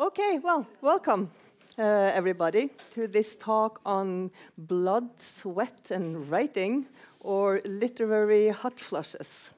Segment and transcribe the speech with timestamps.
[0.00, 1.30] Okay, well, welcome
[1.78, 6.86] uh, everybody to this talk on blood, sweat, and writing,
[7.20, 9.50] or literary hot flushes.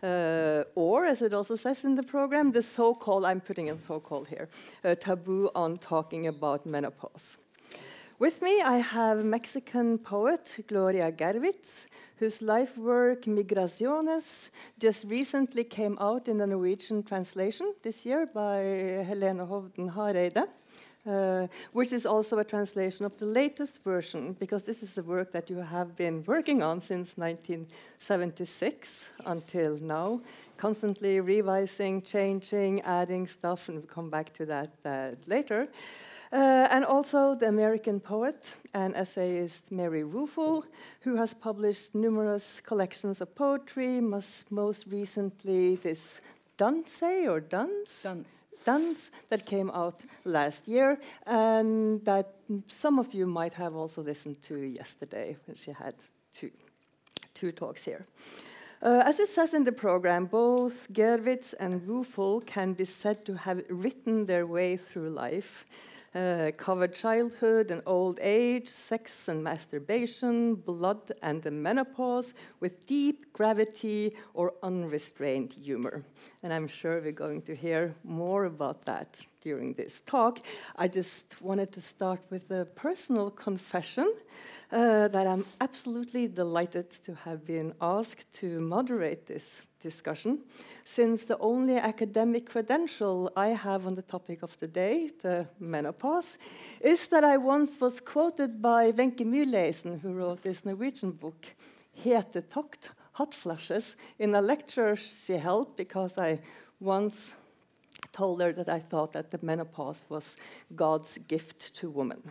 [0.00, 3.80] Uh, or, as it also says in the program, the so called, I'm putting in
[3.80, 4.48] so called here,
[4.84, 7.36] uh, taboo on talking about menopause.
[8.18, 11.86] With me, I have Mexican poet Gloria Gervitz,
[12.16, 14.50] whose life work Migraciones
[14.80, 20.48] just recently came out in a Norwegian translation this year by Helene Hovden Hareide.
[21.06, 25.32] Uh, which is also a translation of the latest version, because this is a work
[25.32, 30.20] that you have been working on since 1976 until now,
[30.58, 35.68] constantly revising, changing, adding stuff, and we'll come back to that uh, later.
[36.30, 40.64] Uh, and also the American poet and essayist Mary Ruefle,
[41.00, 46.20] who has published numerous collections of poetry, most, most recently this
[46.58, 48.02] Dunce or Duns?
[48.02, 48.44] Duns.
[48.64, 52.34] Duns that came out last year, and that
[52.66, 55.94] some of you might have also listened to yesterday when she had
[56.32, 56.50] two,
[57.32, 58.04] two talks here.
[58.82, 63.34] Uh, as it says in the program, both Gervitz and Ruefle can be said to
[63.34, 65.64] have written their way through life
[66.18, 73.32] uh, covered childhood and old age, sex and masturbation, blood and the menopause, with deep
[73.32, 76.02] gravity or unrestrained humor.
[76.42, 80.40] And I'm sure we're going to hear more about that during this talk.
[80.74, 84.12] I just wanted to start with a personal confession
[84.72, 90.40] uh, that I'm absolutely delighted to have been asked to moderate this discussion,
[90.84, 96.38] since the only academic credential I have on the topic of the day, the menopause,
[96.80, 101.46] is that I once was quoted by Wenche Mühleisen, who wrote this Norwegian book,
[102.04, 106.40] Hetetokt, Hot Flushes, in a lecture she held because I
[106.80, 107.34] once
[108.12, 110.36] told her that I thought that the menopause was
[110.74, 112.22] God's gift to women.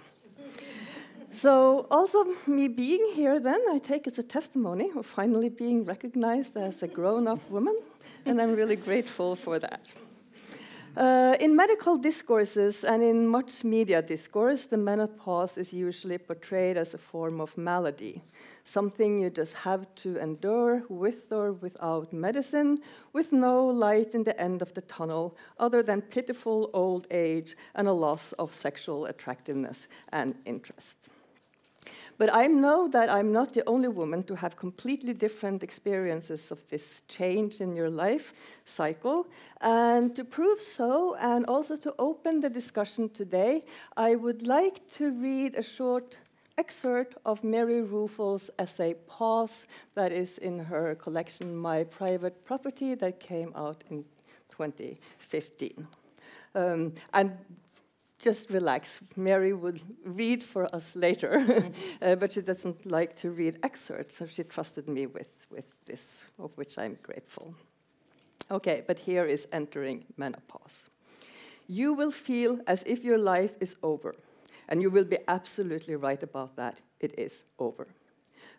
[1.38, 6.58] So, also, me being here then, I take as a testimony of finally being recognized
[6.58, 7.78] as a grown up woman,
[8.26, 9.92] and I'm really grateful for that.
[10.96, 16.96] Uh, in medical discourses and in much media discourse, the menopause is usually portrayed as
[16.96, 18.24] a form of malady,
[18.64, 22.80] something you just have to endure with or without medicine,
[23.14, 27.88] with no light in the end of the tunnel other than pitiful old age and
[27.88, 31.12] a loss of sexual attractiveness and interest.
[32.18, 36.68] But I know that I'm not the only woman to have completely different experiences of
[36.70, 38.34] this change in your life
[38.66, 39.28] cycle.
[39.62, 43.64] And to prove so, and also to open the discussion today,
[43.96, 46.18] I would like to read a short
[46.58, 53.20] excerpt of Mary Ruefle's essay Pause, that is in her collection My Private Property, that
[53.20, 54.04] came out in
[54.50, 55.88] 2015.
[56.56, 57.38] Um, and
[58.20, 59.00] just relax.
[59.16, 61.72] Mary would read for us later, mm-hmm.
[62.02, 66.26] uh, but she doesn't like to read excerpts, so she trusted me with, with this,
[66.40, 67.54] of which I'm grateful.
[68.50, 70.88] Okay, but here is entering menopause.
[71.68, 74.16] You will feel as if your life is over,
[74.70, 76.82] and you will be absolutely right about that.
[77.00, 77.88] It is over.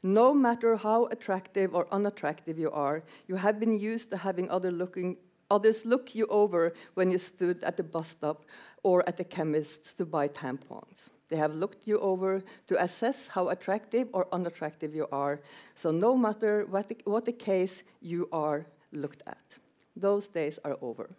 [0.03, 4.71] No matter how attractive or unattractive you are, you have been used to having other
[4.71, 5.17] looking,
[5.50, 8.44] others look you over when you stood at the bus stop
[8.82, 11.10] or at the chemist's to buy tampons.
[11.28, 15.41] They have looked you over to assess how attractive or unattractive you are.
[15.75, 19.59] So, no matter what the, what the case, you are looked at.
[19.94, 21.10] Those days are over.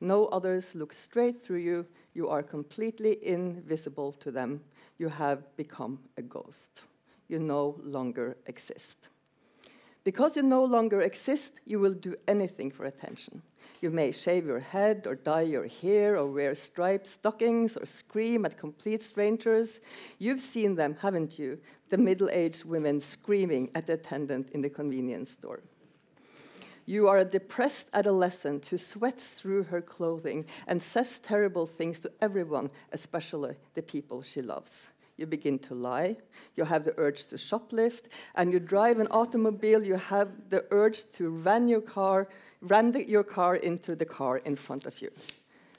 [0.00, 1.86] No others look straight through you.
[2.12, 4.62] You are completely invisible to them.
[4.98, 6.82] You have become a ghost.
[7.28, 9.08] You no longer exist.
[10.04, 13.42] Because you no longer exist, you will do anything for attention.
[13.80, 18.44] You may shave your head, or dye your hair, or wear striped stockings, or scream
[18.44, 19.80] at complete strangers.
[20.18, 21.58] You've seen them, haven't you?
[21.90, 25.60] The middle aged women screaming at the attendant in the convenience store.
[26.84, 32.10] You are a depressed adolescent who sweats through her clothing and says terrible things to
[32.20, 34.88] everyone, especially the people she loves
[35.22, 36.16] you begin to lie,
[36.56, 41.10] you have the urge to shoplift, and you drive an automobile, you have the urge
[41.12, 42.28] to ram your car,
[42.60, 45.10] ram the, your car into the car in front of you.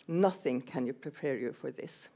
[0.08, 2.10] Nothing can you prepare you for this.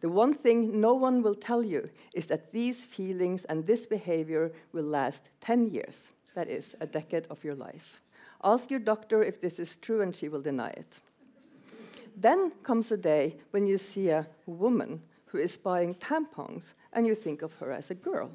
[0.00, 4.52] The one thing no one will tell you is that these feelings and this behavior
[4.72, 6.12] will last 10 years.
[6.34, 8.00] That is, a decade of your life.
[8.42, 11.00] Ask your doctor if this is true, and she will deny it.
[12.16, 17.14] Then comes a day when you see a woman who is buying tampons, and you
[17.14, 18.30] think of her as a girl.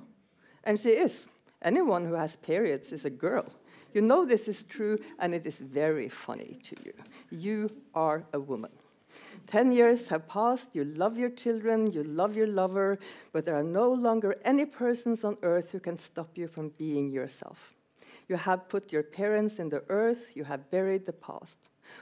[0.64, 1.30] And she is.
[1.62, 3.46] Anyone who has periods is a girl.
[3.94, 6.94] You know this is true, and it is very funny to you.
[7.30, 8.72] You are a woman.
[9.46, 13.00] Ten years have passed, you love your children, you love your lover,
[13.32, 17.10] but there are no longer any persons on earth who can stop you from being
[17.10, 17.74] yourself.
[18.28, 21.60] You have put your parents in the earth, you have buried the past.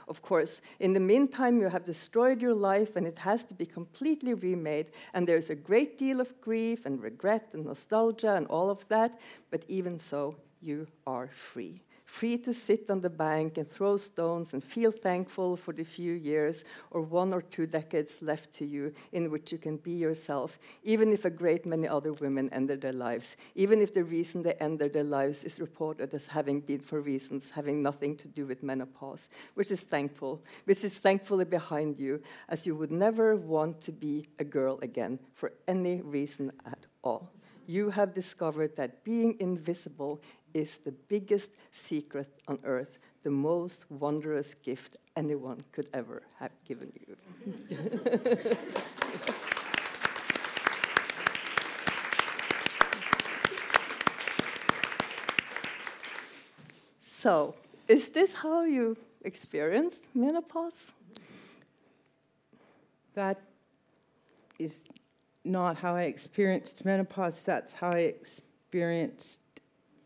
[0.08, 3.66] Of course, in the meantime, you have destroyed your life and it has to be
[3.66, 4.86] completely remade.
[5.14, 9.18] And there's a great deal of grief and regret and nostalgia and all of that,
[9.50, 14.54] but even so, you are free free to sit on the bank and throw stones
[14.54, 18.92] and feel thankful for the few years or one or two decades left to you
[19.12, 22.92] in which you can be yourself, even if a great many other women ended their
[22.92, 27.00] lives, even if the reason they ended their lives is reported as having been for
[27.00, 32.22] reasons having nothing to do with menopause, which is thankful, which is thankfully behind you,
[32.48, 37.35] as you would never want to be a girl again for any reason at all
[37.68, 40.20] you have discovered that being invisible
[40.54, 46.92] is the biggest secret on earth, the most wondrous gift anyone could ever have given
[47.06, 47.16] you.
[57.00, 57.54] so,
[57.88, 60.92] is this how you experienced menopause?
[63.14, 63.40] That
[64.58, 64.80] is
[65.46, 69.40] not how I experienced menopause, that's how I experienced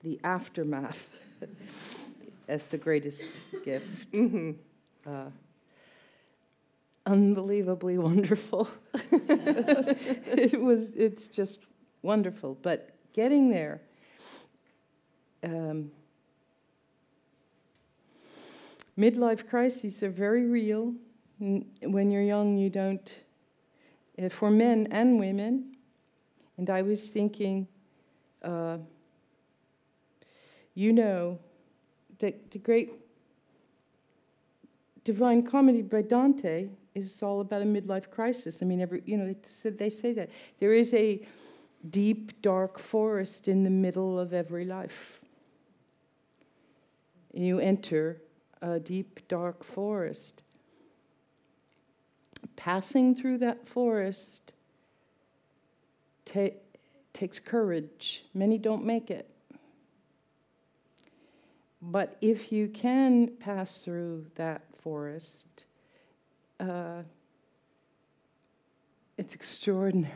[0.02, 1.10] the aftermath
[2.48, 3.28] as the greatest
[3.64, 4.12] gift.
[4.12, 4.50] Mm-hmm.
[5.06, 5.30] Uh,
[7.06, 8.68] unbelievably wonderful.
[8.94, 10.90] it was.
[10.94, 11.60] It's just
[12.02, 12.58] wonderful.
[12.60, 13.80] But getting there.
[15.42, 15.90] Um,
[18.98, 20.94] midlife crises are very real.
[21.38, 23.14] When you're young, you don't.
[24.20, 25.76] Uh, for men and women,
[26.56, 27.68] and I was thinking.
[28.42, 28.78] Uh,
[30.74, 31.38] you know
[32.20, 32.92] that the great
[35.04, 38.62] Divine Comedy by Dante is all about a midlife crisis.
[38.62, 39.34] I mean, every you know
[39.64, 41.26] they say that there is a
[41.88, 45.20] deep, dark forest in the middle of every life.
[47.32, 48.20] You enter
[48.60, 50.42] a deep, dark forest.
[52.60, 54.52] Passing through that forest
[56.26, 56.58] ta-
[57.14, 58.26] takes courage.
[58.34, 59.30] Many don't make it.
[61.80, 65.46] But if you can pass through that forest,
[66.60, 67.00] uh,
[69.16, 70.12] it's extraordinary.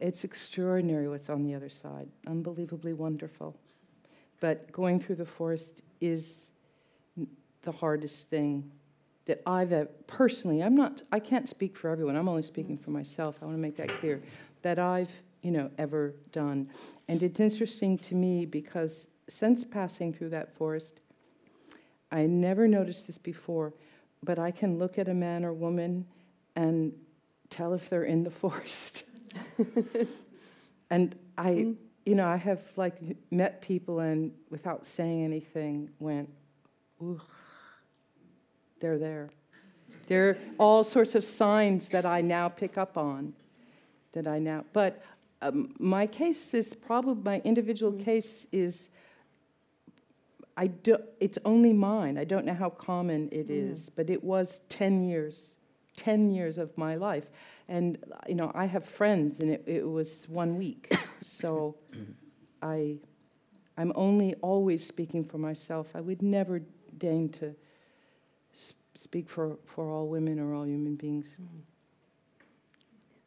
[0.00, 2.08] It's extraordinary what's on the other side.
[2.26, 3.56] Unbelievably wonderful.
[4.40, 6.52] But going through the forest is
[7.62, 8.70] the hardest thing
[9.26, 13.38] that I've personally, I'm not, I can't speak for everyone, I'm only speaking for myself,
[13.40, 14.22] I want to make that clear,
[14.62, 16.70] that I've, you know, ever done.
[17.08, 21.00] And it's interesting to me because since passing through that forest,
[22.10, 23.72] I never noticed this before,
[24.22, 26.06] but I can look at a man or woman
[26.56, 26.92] and
[27.48, 29.04] tell if they're in the forest.
[30.90, 31.76] and I, mm.
[32.04, 36.28] you know, I have like met people and without saying anything went,
[37.00, 37.20] ooh,
[38.82, 39.30] they're there.
[40.08, 43.32] There are all sorts of signs that I now pick up on.
[44.12, 45.02] That I now, but
[45.40, 48.04] um, my case is probably my individual mm.
[48.04, 48.90] case is
[50.56, 52.18] I do, it's only mine.
[52.18, 53.70] I don't know how common it mm.
[53.70, 55.56] is, but it was 10 years,
[55.96, 57.24] 10 years of my life.
[57.68, 57.96] And,
[58.28, 60.94] you know, I have friends, and it, it was one week.
[61.22, 61.76] so
[62.60, 62.96] I,
[63.78, 65.88] I'm only always speaking for myself.
[65.94, 66.60] I would never
[66.98, 67.54] deign to
[68.94, 71.36] speak for, for all women or all human beings.
[71.40, 71.62] Mm.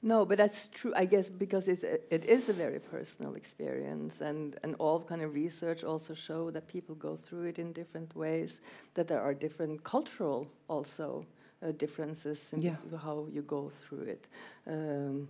[0.06, 4.22] No, but that's true, I guess, because it's a, it is a very personal experience,
[4.22, 8.16] and, and all kind of research also show that people go through it in different
[8.16, 8.62] ways,
[8.94, 11.26] that there are different cultural also
[11.64, 12.76] uh, differences in yeah.
[13.02, 14.28] how you go through it.
[14.68, 15.28] Um,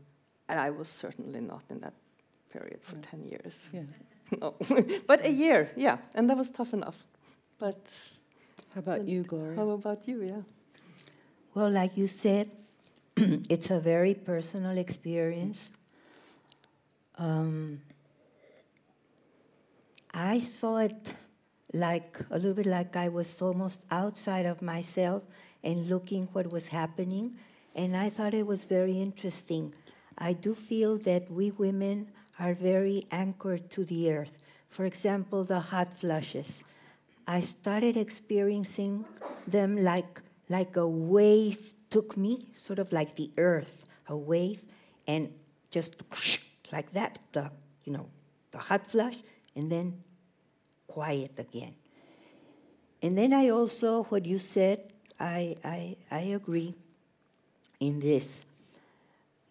[0.49, 1.93] and I was certainly not in that
[2.51, 3.11] period for yeah.
[3.11, 3.69] 10 years.
[3.71, 3.81] Yeah.
[4.41, 4.55] no,
[5.07, 6.97] but a year, yeah, and that was tough enough.
[7.57, 7.87] But
[8.75, 9.55] how about you, Gloria?
[9.55, 10.41] How about you, yeah?
[11.53, 12.51] Well, like you said,
[13.15, 15.71] it's a very personal experience.
[17.17, 17.79] Um,
[20.13, 21.13] I saw it
[21.73, 25.23] like a little bit like I was almost outside of myself
[25.63, 27.37] and looking what was happening,
[27.75, 29.73] and I thought it was very interesting.
[30.17, 34.43] I do feel that we women are very anchored to the earth.
[34.67, 36.65] For example, the hot flushes.
[37.27, 39.05] I started experiencing
[39.47, 44.61] them like like a wave took me sort of like the earth, a wave,
[45.07, 45.33] and
[45.71, 46.03] just
[46.71, 47.51] like that, the
[47.83, 48.07] you know,
[48.51, 49.15] the hot flush,
[49.55, 50.03] and then
[50.87, 51.75] quiet again.
[53.01, 54.81] And then I also, what you said,
[55.19, 56.73] I, I, I agree.
[57.79, 58.45] in this.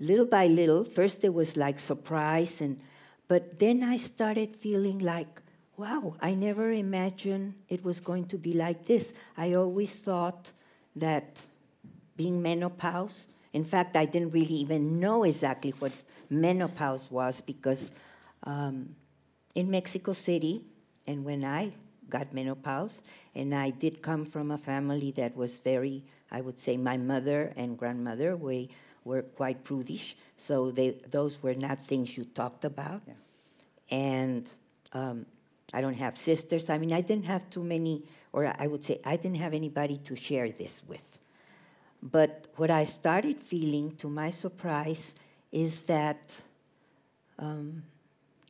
[0.01, 2.81] Little by little, first it was like surprise, and
[3.29, 5.41] but then I started feeling like,
[5.77, 9.13] wow, I never imagined it was going to be like this.
[9.37, 10.53] I always thought
[10.97, 11.37] that
[12.17, 15.93] being menopause, in fact, I didn't really even know exactly what
[16.31, 17.93] menopause was because
[18.45, 18.95] um,
[19.55, 20.63] in Mexico City,
[21.07, 21.73] and when I
[22.09, 23.03] got menopause,
[23.35, 27.53] and I did come from a family that was very, I would say, my mother
[27.57, 28.71] and grandmother we
[29.05, 33.03] were quite prudish, so they, those were not things you talked about.
[33.07, 33.15] Yeah.
[33.91, 34.49] And
[34.93, 35.27] um,
[35.75, 36.71] I don't have sisters.
[36.71, 38.03] I mean, I didn't have too many,
[38.33, 41.19] or I would say, I didn't have anybody to share this with.
[42.03, 45.15] But what I started feeling, to my surprise,
[45.51, 46.43] is that,
[47.39, 47.83] um,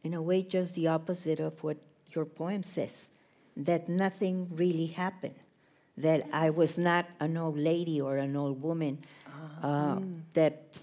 [0.03, 1.79] in a way, just the opposite of what
[2.13, 3.11] your poem says
[3.57, 5.37] that nothing really happened,
[5.97, 8.99] that I was not an old lady or an old woman,
[9.63, 10.01] uh,
[10.35, 10.83] that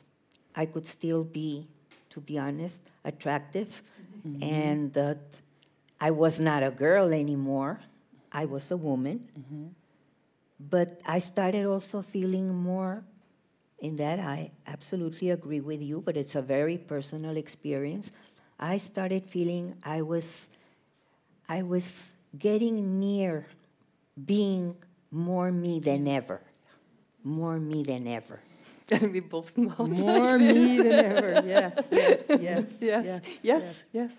[0.55, 1.67] I could still be,
[2.11, 3.81] to be honest, attractive,
[4.41, 5.19] and that
[6.01, 7.79] I was not a girl anymore,
[8.31, 9.29] I was a woman.
[9.39, 9.67] Mm-hmm.
[10.59, 13.03] But I started also feeling more
[13.79, 18.11] in that I absolutely agree with you, but it's a very personal experience.
[18.59, 20.49] I started feeling I was
[21.49, 23.47] I was getting near
[24.25, 24.75] being
[25.09, 26.41] more me than ever.
[27.23, 28.39] More me than ever.
[28.89, 29.87] And we both know.
[29.87, 31.41] More me than ever.
[31.45, 34.13] Yes, yes, yes, yes, yes, yes.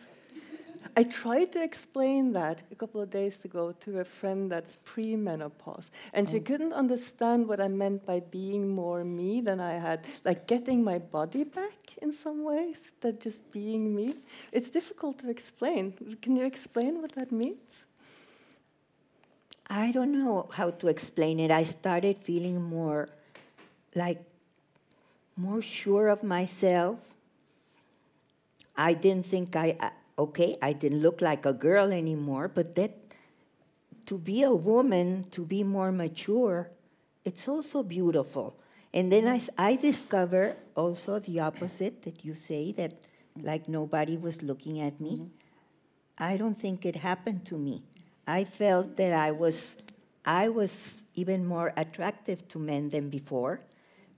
[0.97, 5.91] I tried to explain that a couple of days ago to a friend that's premenopause,
[6.13, 6.41] and she oh.
[6.41, 10.99] couldn't understand what I meant by being more me than I had, like getting my
[10.99, 14.17] body back in some ways, that just being me.
[14.51, 15.95] It's difficult to explain.
[16.21, 17.87] Can you explain what that means?
[19.71, 21.51] I don't know how to explain it.
[21.51, 23.09] I started feeling more
[23.95, 24.21] like
[25.37, 27.15] more sure of myself.
[28.77, 32.93] I didn't think I, okay, I didn't look like a girl anymore, but that
[34.07, 36.71] to be a woman, to be more mature,
[37.25, 38.59] it's also beautiful.
[38.93, 42.95] And then I, I discover also the opposite that you say that
[43.41, 45.17] like nobody was looking at me.
[45.17, 45.27] Mm-hmm.
[46.19, 47.83] I don't think it happened to me.
[48.27, 49.79] I felt that I was
[50.25, 53.61] I was even more attractive to men than before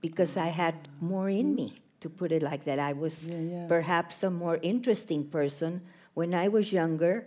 [0.01, 1.73] because I had more in me,
[2.05, 2.77] to put it like that.
[2.77, 3.67] I was Yeah, yeah.
[3.67, 5.81] perhaps a more interesting person.
[6.13, 7.25] When I was younger,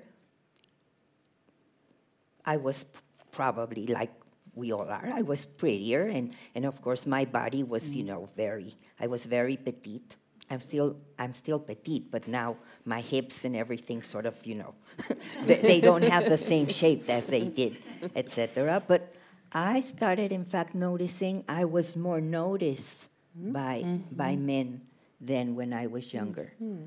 [2.46, 2.86] I was
[3.34, 4.14] probably like
[4.54, 5.10] we all are.
[5.20, 8.10] I was prettier, and, and of course, my body was, you mm.
[8.10, 10.16] know, very, I was very petite.
[10.50, 14.74] I'm still, I'm still petite, but now my hips and everything sort of, you know,
[15.42, 17.76] they, they don't have the same shape as they did,
[18.16, 18.82] etc.
[18.86, 19.14] But
[19.52, 23.08] I started, in fact, noticing I was more noticed
[23.38, 23.52] Mm-hmm.
[23.52, 24.46] by, by mm-hmm.
[24.46, 24.80] men
[25.20, 26.52] than when I was younger.
[26.62, 26.86] Mm-hmm.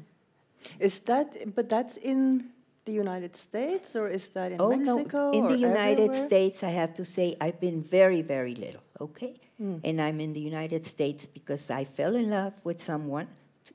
[0.79, 2.50] Is that, but that's in
[2.86, 5.31] the United States or is that in oh Mexico?
[5.31, 5.38] no!
[5.38, 6.27] In the United everywhere?
[6.27, 8.81] States, I have to say I've been very, very little.
[9.00, 9.79] Okay, mm.
[9.84, 13.27] and I'm in the United States because I fell in love with someone.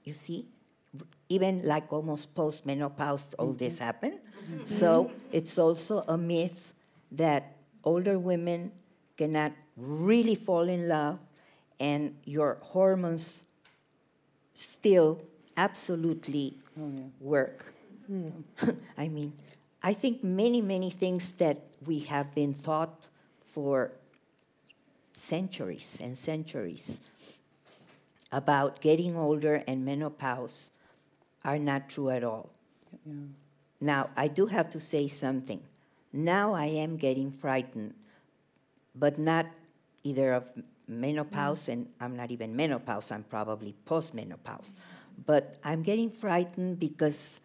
[0.04, 0.47] You see,
[1.28, 4.18] even like almost post menopause, all this happened.
[4.64, 6.73] So it's also a myth
[7.11, 8.71] that older women
[9.16, 11.18] cannot really fall in love,
[11.80, 13.45] and your hormones
[14.54, 15.21] still
[15.56, 17.02] absolutely Oh, yeah.
[17.21, 17.73] work.
[18.99, 19.33] I mean,
[19.83, 23.09] I think many, many things that we have been taught
[23.45, 23.92] for
[25.12, 27.00] centuries and centuries
[28.33, 30.71] about getting older and menopause
[31.45, 32.50] are not true at all.
[33.04, 33.12] Yeah.
[33.80, 35.62] Now, I do have to say something.
[36.12, 37.95] Now I am getting frightened,
[38.95, 39.47] but not
[40.04, 40.45] either of
[40.88, 41.73] menopause, mm.
[41.73, 44.73] and I'm not even menopause, I'm probably postmenopause.
[45.25, 47.40] But I'm getting frightened because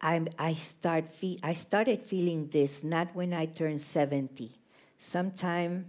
[0.00, 4.52] I'm, I, start fe- I started feeling this not when I turned 70,
[4.96, 5.86] sometime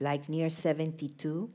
[0.00, 1.50] like near 72.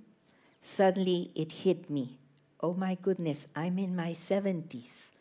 [0.62, 2.18] Suddenly it hit me.
[2.62, 5.12] Oh my goodness, I'm in my 70s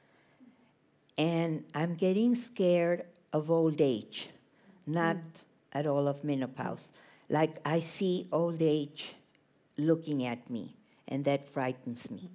[1.19, 4.31] and I'm getting scared of old age,
[4.87, 5.23] not mm.
[5.73, 6.93] at all of menopause.
[7.29, 9.15] Like I see old age
[9.79, 10.75] looking at me,
[11.09, 12.31] and that frightens me.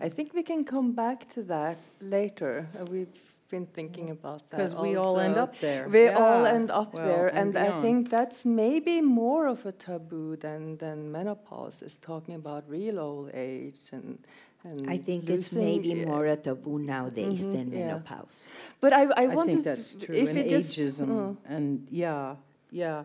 [0.00, 2.66] I think we can come back to that later.
[2.78, 3.08] Uh, we've
[3.50, 5.88] been thinking about that because we all end up there.
[5.88, 9.72] We all end up Well, there, and and, I think that's maybe more of a
[9.72, 14.18] taboo than, than menopause is talking about real old age and.
[14.64, 16.06] and I think it's maybe yeah.
[16.06, 17.78] more a taboo nowadays Mhm, than yeah.
[17.86, 18.36] menopause.
[18.80, 20.14] But I, I, I want think to that's true.
[20.14, 21.36] If and it just, ageism, Mm.
[21.48, 22.36] and yeah,
[22.70, 23.04] yeah.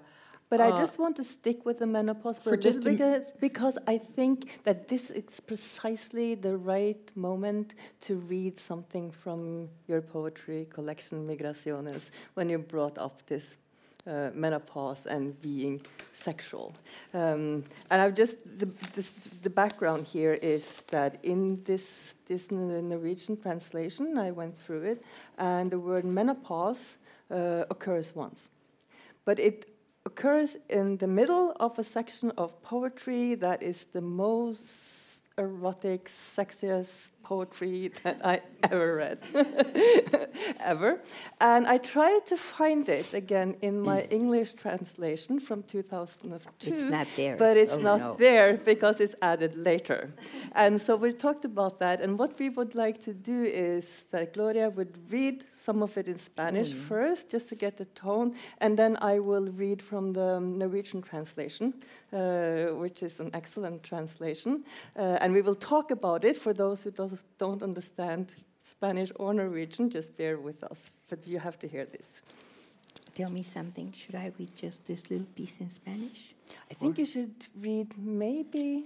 [0.49, 2.97] But I Uh, just want to stick with the menopause for, for just a m-
[2.97, 9.69] bit because I think that this is precisely the right moment to read something from
[9.87, 13.57] your poetry collection, Migraciones, when you brought up this
[14.07, 15.81] uh, menopause and being
[16.13, 16.73] sexual.
[17.13, 19.11] Um, and I've just the, this,
[19.43, 25.03] the background here is that in this this Norwegian translation, I went through it,
[25.37, 26.97] and the word menopause
[27.29, 28.49] uh, occurs once,
[29.25, 29.65] but it
[30.17, 35.06] occurs in the middle of a section of poetry that is the most
[35.37, 39.19] erotic, sexiest poetry that I ever read.
[40.59, 41.01] ever.
[41.41, 46.73] And I tried to find it again in my English translation from 2002.
[46.73, 47.35] It's not there.
[47.35, 48.15] But it's Oh, not no.
[48.17, 50.13] there because it's added later.
[50.55, 51.99] and so we talked about that.
[52.01, 56.07] And what we would like to do is that Gloria would read some of it
[56.07, 58.33] in Spanish first, just to get the tone.
[58.59, 61.73] And then I will read from the Norwegian translation,
[62.13, 64.63] uh, which is an excellent translation.
[64.95, 68.31] Uh, and we will talk about it for those who does, don't understand
[68.63, 69.89] Spanish or Norwegian.
[69.89, 70.89] Just bear with us.
[71.09, 72.21] But you have to hear this.
[73.13, 73.91] Tell me something.
[73.91, 76.33] Should I read just this little piece in Spanish?
[76.71, 78.85] I think you should read maybe,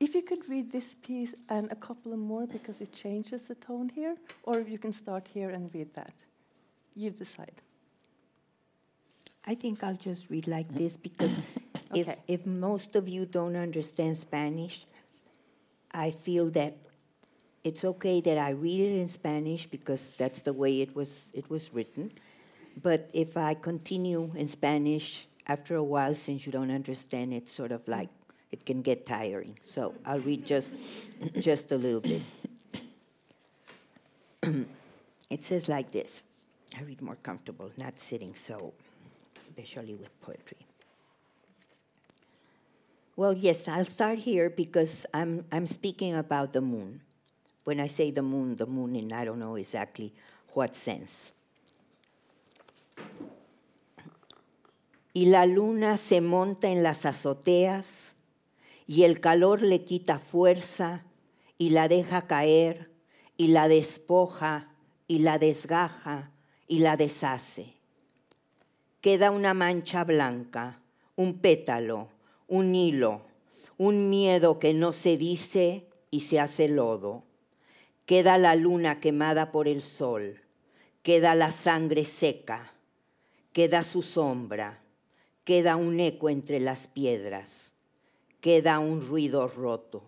[0.00, 3.54] if you could read this piece and a couple of more because it changes the
[3.54, 6.14] tone here, or you can start here and read that.
[6.96, 7.62] You decide.
[9.46, 11.40] I think I'll just read like this because
[11.94, 14.84] if, if most of you don't understand Spanish,
[15.94, 16.76] I feel that
[17.62, 21.48] it's okay that I read it in Spanish because that's the way it was, it
[21.48, 22.12] was written.
[22.82, 27.70] But if I continue in Spanish, after a while, since you don't understand, it's sort
[27.72, 28.08] of like
[28.50, 29.58] it can get tiring.
[29.64, 30.74] So I'll read just,
[31.38, 32.22] just a little bit.
[35.30, 36.24] it says like this.
[36.76, 38.74] I read more comfortable, not sitting so
[39.38, 40.63] especially with poetry.
[43.16, 47.00] Well, yes, I'll start here because I'm, I'm speaking about the moon.
[47.64, 50.12] When I say the moon, the moon in I don't know exactly
[50.52, 51.32] what sense.
[55.12, 58.14] Y la luna se monta en las azoteas
[58.86, 61.04] y el calor le quita fuerza
[61.56, 62.90] y la deja caer
[63.36, 64.68] y la despoja
[65.06, 66.32] y la desgaja
[66.66, 67.74] y la deshace
[69.04, 70.80] queda una mancha blanca,
[71.14, 72.08] un pétalo,
[72.46, 73.22] un hilo,
[73.76, 77.24] un miedo que no se dice y se hace lodo.
[78.06, 80.42] Queda la luna quemada por el sol,
[81.02, 82.74] queda la sangre seca,
[83.52, 84.82] queda su sombra,
[85.44, 87.72] queda un eco entre las piedras,
[88.40, 90.04] queda un ruido roto.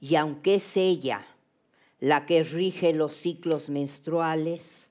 [0.00, 1.26] Y aunque es ella
[2.00, 4.90] la que rige los ciclos menstruales,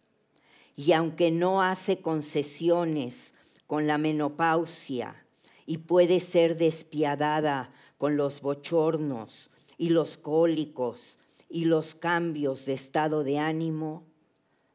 [0.75, 3.33] y aunque no hace concesiones
[3.65, 5.26] con la menopausia
[5.67, 11.17] y puede ser despiadada con los bochornos y los cólicos
[11.49, 14.05] y los cambios de estado de ánimo,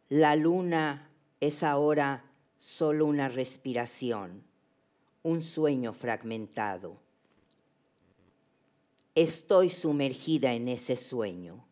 [0.09, 4.45] la luna es ahora solo una respiración,
[5.23, 7.01] un sueño fragmentado.
[9.15, 11.65] Estoy sumergida en ese sueño.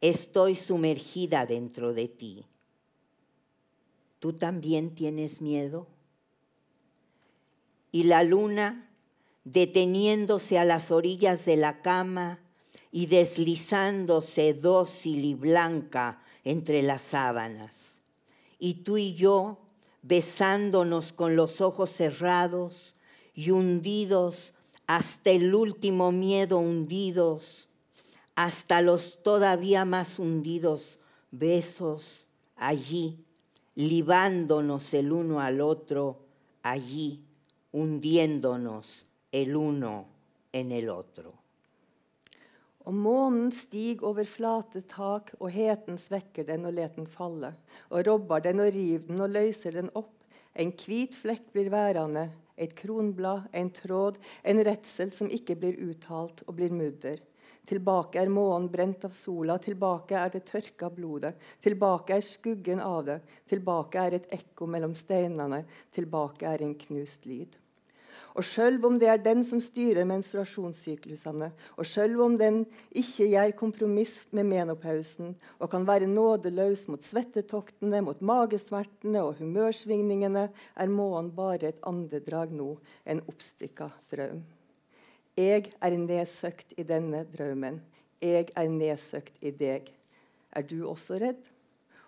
[0.00, 2.44] Estoy sumergida dentro de ti.
[4.18, 5.91] ¿Tú también tienes miedo?
[7.92, 8.90] Y la luna,
[9.44, 12.40] deteniéndose a las orillas de la cama
[12.90, 18.00] y deslizándose dócil y blanca entre las sábanas.
[18.58, 19.58] Y tú y yo
[20.02, 22.94] besándonos con los ojos cerrados
[23.34, 24.54] y hundidos
[24.86, 27.68] hasta el último miedo hundidos,
[28.34, 30.98] hasta los todavía más hundidos
[31.30, 32.24] besos
[32.56, 33.24] allí
[33.74, 36.26] libándonos el uno al otro
[36.62, 37.24] allí,
[37.72, 40.04] hundiéndonos el uno
[40.52, 41.32] en el otro.
[42.84, 47.54] Og månen stiger over flate tak, og heten svekker den og let den falle.
[47.90, 50.16] Og robber den og river den og løser den opp.
[50.58, 56.42] En hvit flekk blir værende, et kronblad, en tråd, en redsel som ikke blir uttalt
[56.46, 57.22] og blir mudder.
[57.64, 61.36] Tilbake er månen brent av sola, tilbake er det tørka blodet.
[61.62, 65.62] Tilbake er skuggen av det, tilbake er et ekko mellom steinene,
[65.94, 67.61] tilbake er en knust lyd.
[68.32, 72.62] Og sjøl om det er den som styrer menstruasjonssyklusene, og sjøl om den
[72.96, 80.48] ikke gjør kompromiss med menopausen og kan være nådeløs mot svettetoktene, mot magesmertene og humørsvingningene,
[80.48, 84.42] er månen bare et andedrag nå, en oppstykka drøm.
[85.36, 87.80] Jeg er nedsøkt i denne drømmen.
[88.22, 89.88] Jeg er nedsøkt i deg.
[90.52, 91.51] Er du også redd?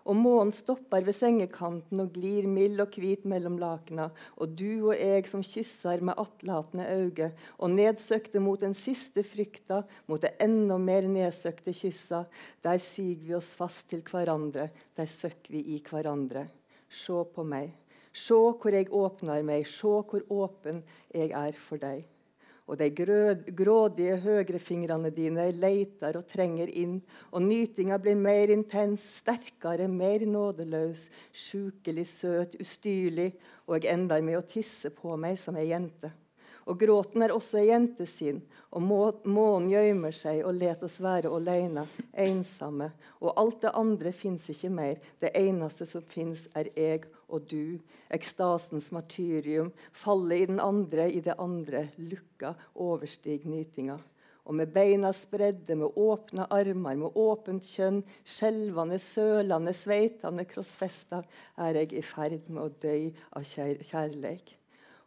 [0.04, 4.10] Og månen stopper ved sengekanten og glir mild og hvit mellom lakena.
[4.36, 9.82] Og du og jeg som kysser med attlatende øyne, og nedsøkte mot den siste frykta,
[10.06, 12.24] mot det enda mer nedsøkte kyssa.
[12.64, 16.48] Der syg vi oss fast til hverandre, der søkker vi i hverandre.
[16.88, 17.72] Se på meg.
[18.14, 22.04] Se hvor jeg åpner meg, se hvor åpen jeg er for deg.
[22.64, 26.96] Og de grådige høyrefingrene dine leiter og trenger inn,
[27.28, 33.34] og nytinga blir mer intens, sterkere, mer nådeløs, sjukelig søt, ustyrlig,
[33.68, 36.14] og jeg ender med å tisse på meg som ei jente.
[36.64, 38.40] Og gråten er også ei jente sin,
[38.72, 38.80] og
[39.28, 41.84] månen gjømmer seg og let oss være alene,
[42.16, 42.88] ensomme.
[43.20, 44.96] Og alt det andre fins ikke mer.
[45.20, 47.78] Det eneste som fins, er jeg og du.
[48.14, 49.72] Ekstasens martyrium.
[49.92, 51.88] Falle i den andre, i det andre.
[51.98, 53.98] Lukka overstig nytinga.
[54.44, 61.22] Og med beina spredde, med åpne armer, med åpent kjønn, skjelvende, sølende, sveitende, krossfesta,
[61.56, 62.98] er jeg i ferd med å dø
[63.32, 64.52] av kjærleik.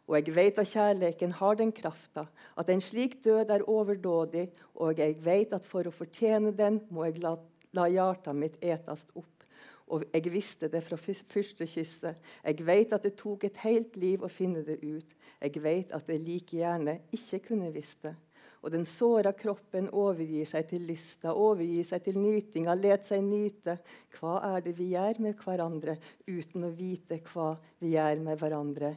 [0.08, 2.24] Og jeg vet at kjærleiken har den krafta,
[2.58, 4.48] at en slik død er overdådig,
[4.80, 7.36] og jeg vet at for å fortjene den må jeg la,
[7.76, 9.37] la hjarta mitt etast opp.
[9.94, 12.16] Og jeg visste det fra første kysset.
[12.44, 15.14] Jeg vet at det tok et helt liv å finne det ut.
[15.40, 18.14] Jeg vet at jeg like gjerne ikke kunne visst det.
[18.62, 23.78] Og den såra kroppen overgir seg til lysta, overgir seg til nytinga, let seg nyte.
[24.18, 25.94] Hva er det vi gjør med hverandre
[26.26, 28.96] uten å vite hva vi gjør med hverandre?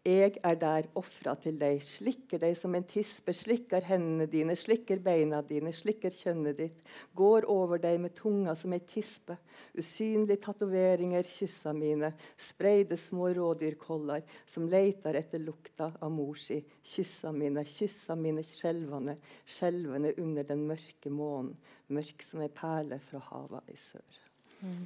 [0.00, 4.96] Jeg er der ofra til deg, slikker deg som en tispe, slikker hendene dine, slikker
[5.04, 6.78] beina dine, slikker kjønnet ditt,
[7.12, 9.36] går over deg med tunga som ei tispe,
[9.76, 17.34] usynlige tatoveringer, kyssa mine, spreide små rådyrkoller som leiter etter lukta av mor si, kyssa
[17.36, 21.52] mine, kyssa mine skjelvende, skjelvende under den mørke månen,
[21.92, 24.18] mørk som ei perle fra hava i sør.
[24.64, 24.80] Mm.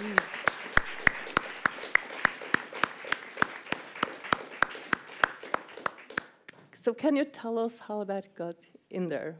[0.00, 0.45] mm.
[6.86, 8.54] So can you tell us how that got
[8.90, 9.34] in there?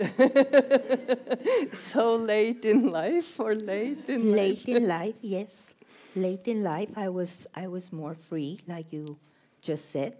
[1.72, 4.76] so late in life or late in late life?
[4.76, 5.74] in life yes
[6.16, 9.18] late in life i was i was more free like you
[9.62, 10.16] just said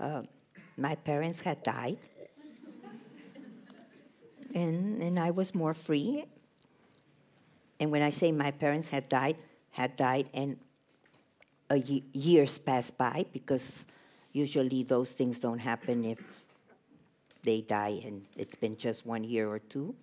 [0.00, 0.20] uh,
[0.76, 1.96] my parents had died
[4.54, 6.26] and and i was more free
[7.80, 9.36] and when i say my parents had died
[9.70, 10.58] had died and
[11.70, 11.78] a
[12.12, 13.86] years passed by because
[14.36, 16.20] Usually those things don't happen if
[17.42, 19.94] they die and it's been just one year or two.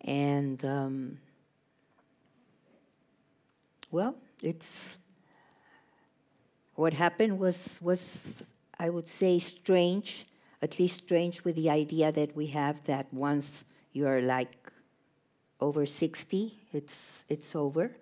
[0.00, 1.18] And um,
[3.92, 4.98] well, it's
[6.74, 8.42] what happened was was
[8.80, 10.26] I would say strange,
[10.60, 14.72] at least strange with the idea that we have that once you're like
[15.60, 17.92] over 60, it's it's over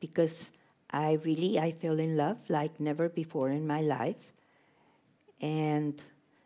[0.00, 0.52] because
[0.90, 4.33] I really I fell in love like never before in my life.
[5.40, 6.00] And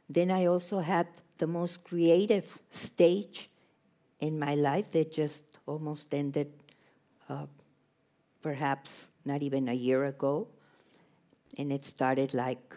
[0.09, 1.07] then I also had
[1.39, 3.49] the most creative stage
[4.21, 6.53] in my life that just almost ended
[7.29, 7.47] uh,
[8.43, 10.49] perhaps not even a year ago.
[11.57, 12.75] And it started like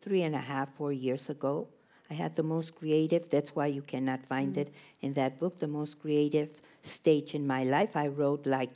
[0.00, 1.68] three and a half, four years ago.
[2.10, 4.60] I had the most creative, that's why you cannot find mm-hmm.
[4.60, 7.96] it in that book, the most creative stage in my life.
[7.96, 8.70] I wrote like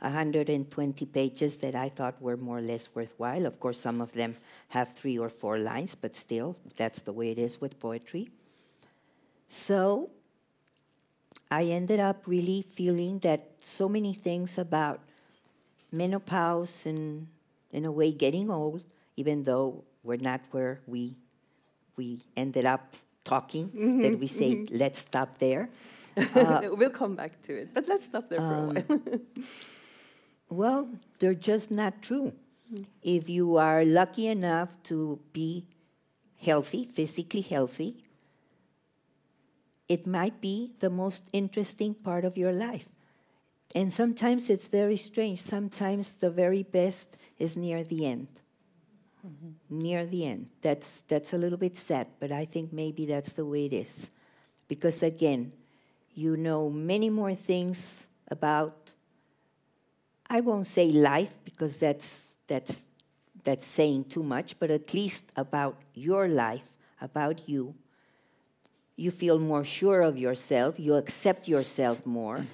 [0.00, 3.46] 120 pages that I thought were more or less worthwhile.
[3.46, 4.36] Of course, some of them
[4.68, 8.28] have three or four lines, but still, that's the way it is with poetry.
[9.48, 10.10] So
[11.50, 15.00] I ended up really feeling that so many things about
[15.90, 17.26] menopause and,
[17.72, 18.84] in a way, getting old,
[19.16, 21.16] even though we're not where we,
[21.96, 24.76] we ended up talking, mm-hmm, that we say, mm-hmm.
[24.76, 25.68] let's stop there.
[26.34, 29.20] Uh, we'll come back to it, but let's stop there um, for a um, while.
[30.48, 32.32] Well, they're just not true.
[32.72, 32.86] Mm.
[33.02, 35.64] If you are lucky enough to be
[36.40, 38.04] healthy, physically healthy,
[39.88, 42.88] it might be the most interesting part of your life.
[43.74, 45.40] And sometimes it's very strange.
[45.40, 48.28] Sometimes the very best is near the end.
[49.26, 49.82] Mm-hmm.
[49.82, 50.48] Near the end.
[50.62, 54.10] That's, that's a little bit sad, but I think maybe that's the way it is.
[54.68, 55.52] Because again,
[56.14, 58.77] you know many more things about
[60.30, 62.84] I won't say life because that's, that's,
[63.44, 66.66] that's saying too much, but at least about your life,
[67.00, 67.74] about you.
[68.96, 72.46] You feel more sure of yourself, you accept yourself more.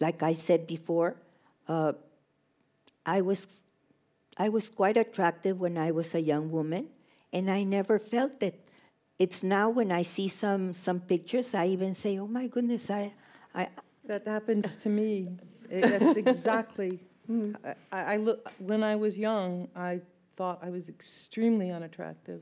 [0.00, 1.16] Like I said before,
[1.68, 1.92] uh,
[3.06, 3.46] I, was,
[4.36, 6.88] I was quite attractive when I was a young woman,
[7.32, 8.54] and I never felt that
[9.22, 13.12] it's now when I see some some pictures, I even say, "Oh my goodness, I,
[13.54, 13.68] I."
[14.04, 15.38] That happens to me.
[15.72, 16.92] It- That's exactly.
[17.98, 19.68] I, I look when I was young.
[19.90, 20.00] I
[20.36, 22.40] thought I was extremely unattractive,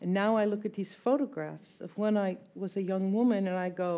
[0.00, 3.56] and now I look at these photographs of when I was a young woman, and
[3.56, 3.92] I go,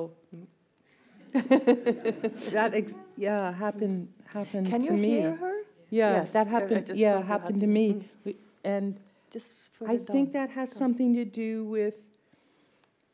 [1.33, 5.55] "That ex- yeah happened happened Can to you me." hear her?
[5.91, 6.87] Yeah, Yes, that I- I happened.
[6.87, 8.05] just yeah, thought you had happened to- to me, mm.
[8.25, 11.97] We- and Just I think that has something to do with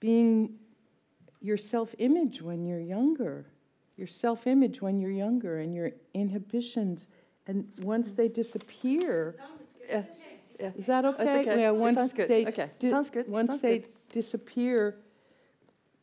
[0.01, 0.59] being
[1.41, 3.47] your self image when you're younger,
[4.01, 7.07] your self image when you're younger, and your inhibitions.
[7.47, 9.35] And once they disappear,
[9.89, 10.03] Yeah,
[10.59, 10.73] yeah.
[10.81, 11.41] is that okay?
[11.43, 11.61] okay.
[11.61, 12.29] Yeah, once sounds good.
[12.29, 12.69] they Okay.
[12.79, 13.27] di- Sounds good.
[13.29, 13.89] Once Sounds they good.
[14.21, 14.97] disappear,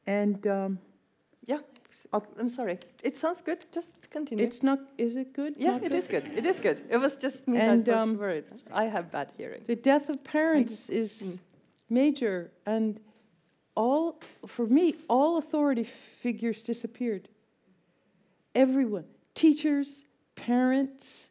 [0.05, 0.79] and um,
[1.45, 1.61] Yeah,
[2.39, 2.77] I'm sorry.
[3.03, 3.59] It sounds good.
[3.77, 4.45] Just continue.
[4.45, 4.79] it's not.
[4.97, 5.53] Is it good?
[5.57, 6.25] yeah, Not it is good.
[6.35, 6.77] It is good.
[6.89, 8.45] It was just me And, that was um, worried.
[8.83, 9.63] I have bad hearing.
[9.65, 11.39] The death of parents is Mm.
[11.89, 12.99] major, and
[13.75, 14.03] all
[14.45, 15.83] for me, all authority
[16.23, 17.27] figures disappeared.
[18.55, 19.05] Everyone,
[19.35, 20.05] teachers,
[20.35, 21.29] parents,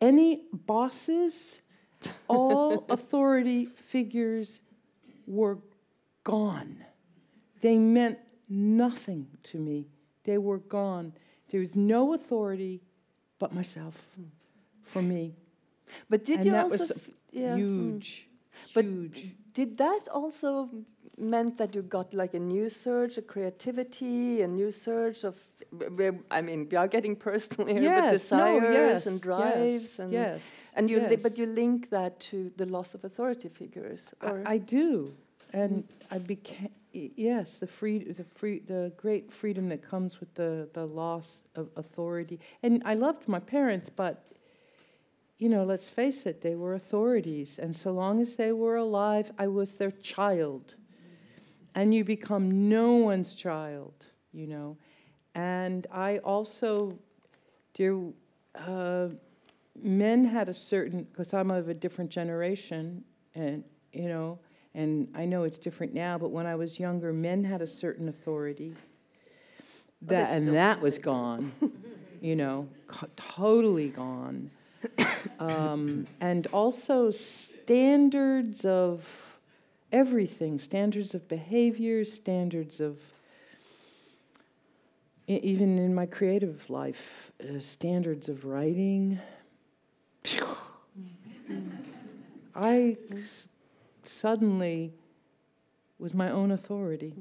[0.00, 1.60] any bosses,
[2.28, 4.62] all authority figures
[5.26, 5.58] were
[6.24, 6.84] gone.
[7.60, 9.86] They meant nothing to me.
[10.24, 11.12] They were gone.
[11.50, 12.82] There was no authority
[13.38, 13.96] but myself
[14.84, 15.34] for me.
[16.08, 17.58] But did and you that also was yeah, mm.
[17.58, 18.28] huge,
[18.74, 19.34] But huge.
[19.52, 20.68] Did that also
[21.20, 25.36] meant that you got like a new surge of creativity, a new surge of?
[26.30, 29.98] I mean, we are getting personal here, but Yes, desires no, yes, and drives yes,
[29.98, 30.42] and yes,
[30.74, 34.00] and you, but you link that to the loss of authority figures.
[34.22, 35.14] Or I, I do,
[35.52, 35.84] and mm.
[36.10, 40.86] I became yes the free the free the great freedom that comes with the the
[40.86, 42.40] loss of authority.
[42.62, 44.24] And I loved my parents, but
[45.38, 49.32] you know, let's face it, they were authorities, and so long as they were alive,
[49.38, 50.74] I was their child.
[51.74, 54.76] And you become no one's child, you know.
[55.34, 56.98] And I also,
[57.76, 57.98] there,
[58.54, 59.08] uh,
[59.80, 63.04] men had a certain, because I'm of a different generation,
[63.34, 64.38] and, you know,
[64.74, 68.08] and I know it's different now, but when I was younger, men had a certain
[68.08, 68.74] authority.
[70.02, 71.52] That, and that was gone,
[72.20, 74.50] you know, co- totally gone.
[75.38, 79.29] Um, and also standards of
[79.92, 82.98] everything, standards of behavior, standards of,
[85.26, 89.18] even in my creative life, uh, standards of writing.
[92.54, 93.48] I s-
[94.02, 94.92] suddenly
[95.98, 97.14] was my own authority.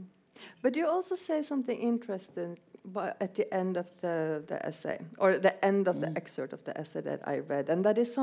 [0.62, 5.38] But you also say something interesting bu- at the end of the, the essay, or
[5.38, 6.18] the end of the Mm.
[6.18, 8.14] excerpt of the essay that I read, and that is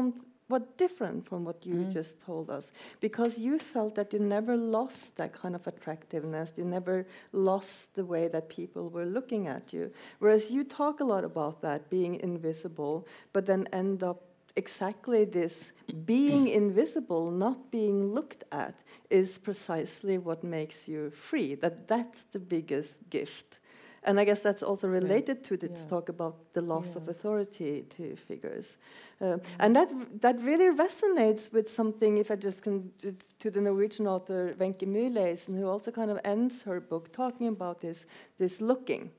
[0.49, 1.93] somewhat different from what you Mm.
[1.93, 6.65] just told us, because you felt that you never lost that kind of attractiveness, you
[6.65, 9.91] never lost the way that people were looking at you.
[10.21, 14.23] Whereas you talk a lot about that being invisible, but then end up
[14.55, 15.73] exactly this
[16.07, 18.75] being invisible, not being looked at,
[19.11, 21.57] is precisely what makes you free.
[21.57, 23.59] That that's the biggest gift.
[24.09, 25.89] And I guess that's also related to this Yeah.
[25.89, 28.79] talk about the loss of authority to figures,
[29.21, 29.89] uh, and that
[30.21, 32.19] that really resonates with something.
[32.19, 32.93] If I just can
[33.39, 37.81] to, the Norwegian author Wenche Mühleisen, who also kind of ends her book talking about
[37.81, 38.07] this
[38.39, 39.11] this looking,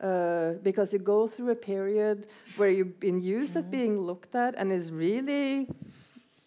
[0.00, 4.54] uh, because you go through a period where you've been used at being looked at,
[4.56, 5.66] and it's really,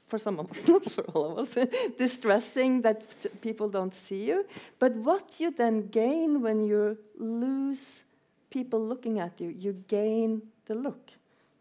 [0.09, 1.55] for some of us, not for all of us,
[1.97, 3.03] distressing that
[3.41, 4.45] people don't see you.
[4.79, 8.03] But what you then gain when you lose
[8.49, 11.11] people looking at you, you gain the look,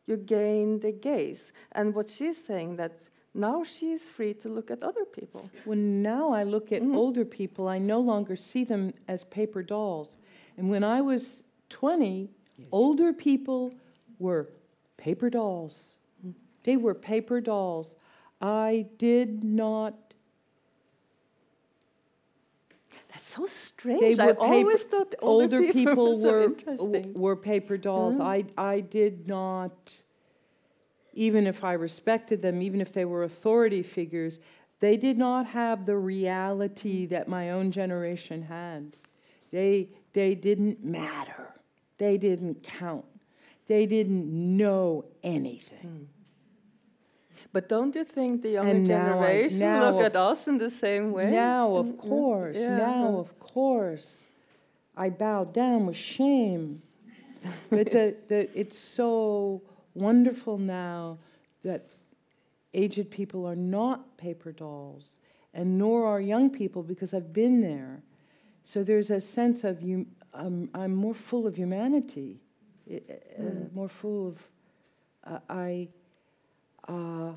[0.06, 1.52] you gain the gaze.
[1.72, 2.92] And what she's saying that
[3.34, 5.50] now she's free to look at other people.
[5.64, 6.96] When now I look at Mhm.
[6.96, 10.16] older people, I no longer see them as paper dolls.
[10.56, 12.30] And when I was 20,
[12.72, 13.72] older people
[14.18, 14.48] were
[14.96, 15.98] paper dolls.
[16.64, 17.94] They were paper dolls.
[18.40, 19.94] I did not,
[23.08, 24.00] That's so strange.
[24.16, 26.84] They I paper- always thought older, older people were, so
[27.16, 28.18] were, paper dolls.
[28.18, 28.24] Mhm.
[28.24, 30.02] I, I did not,
[31.14, 34.38] even if I respected them, even if they were authority figures,
[34.80, 38.94] they did not have the reality that my own generation had.
[39.50, 41.48] They, they didn't matter.
[41.96, 43.06] They didn't count.
[43.66, 46.08] They didn't know anything.
[47.52, 51.12] But don't you think the younger I- generation now look at us in the same
[51.12, 51.30] way?
[51.30, 54.26] Now, of course, yeah, now, of course,
[54.96, 56.82] I bow down with shame.
[57.70, 59.62] but the, the, it's so
[59.94, 61.18] wonderful now
[61.62, 61.86] that
[62.74, 65.18] aged people are not paper dolls
[65.54, 68.02] and nor are young people because I've been there.
[68.64, 70.06] So there's a sense of you.
[70.34, 72.40] Um, I'm more full of humanity,
[72.90, 72.94] uh,
[73.40, 73.72] mm.
[73.72, 74.38] more full of
[75.24, 75.88] uh, I.
[76.88, 77.32] Uh,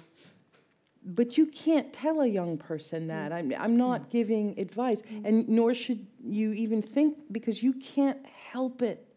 [1.04, 3.32] but you can't tell a young person that.
[3.32, 3.36] Mm.
[3.36, 5.26] I'm, I'm not giving advice, mm.
[5.26, 9.08] and nor should you even think because you can't help it.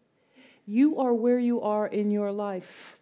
[0.65, 2.97] You are where you are in your life.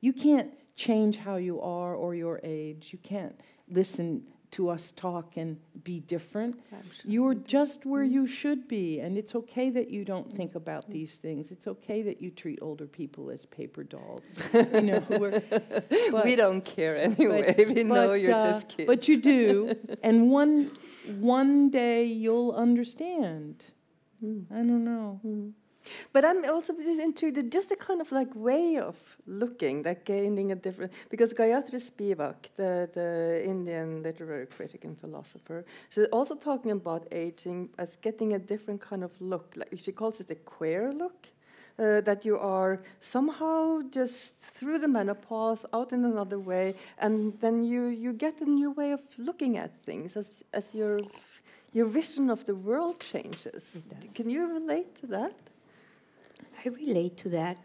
[0.00, 2.90] You can't change how you are or your age.
[2.92, 6.60] You can't listen to us talk and be different.
[7.04, 11.18] You're just where you should be, and it's okay that you don't think about these
[11.18, 11.50] things.
[11.50, 14.28] It's okay that you treat older people as paper dolls.
[14.54, 17.54] you know, but, we don't care anyway.
[17.56, 18.86] But, we know but, you're uh, just kids.
[18.86, 20.70] But you do, and one
[21.18, 23.64] one day you'll understand.
[24.24, 24.44] Mm.
[24.52, 25.20] I don't know.
[25.26, 25.52] Mm.
[26.12, 30.54] But I'm also intrigued just the kind of like way of looking, like gaining a
[30.54, 30.92] different.
[31.10, 37.70] Because Gayatri Spivak, the, the Indian literary critic and philosopher, she's also talking about aging
[37.78, 39.54] as getting a different kind of look.
[39.56, 41.28] Like she calls it a queer look.
[41.76, 47.64] Uh, that you are somehow just through the menopause out in another way, and then
[47.64, 51.00] you, you get a new way of looking at things as, as your,
[51.72, 53.82] your vision of the world changes.
[54.14, 55.34] Can you relate to that?
[56.64, 57.58] I relate to that,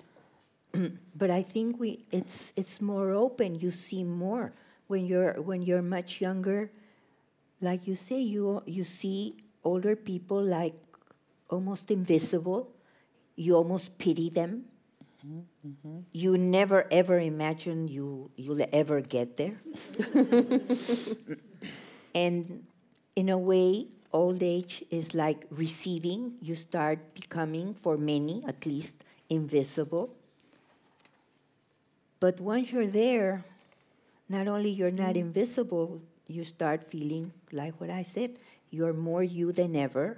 [1.16, 3.60] but I think we it's it's more open.
[3.60, 4.54] You see more
[4.88, 6.72] when you're when you're much younger.
[7.62, 10.76] Like you say, you you see older people like
[11.50, 12.72] almost invisible.
[13.36, 14.66] You almost pity them.
[15.26, 16.00] Mm-hmm.
[16.12, 19.62] You never ever imagine you you'll ever get there.
[22.16, 22.64] and
[23.16, 26.34] in a way, old age is like receding.
[26.42, 30.14] You start becoming, for many at least, invisible.
[32.20, 33.46] But once you're there,
[34.28, 35.22] not only you're not mm.
[35.22, 38.38] invisible, you start feeling like what I said,
[38.70, 40.18] you're more you than ever.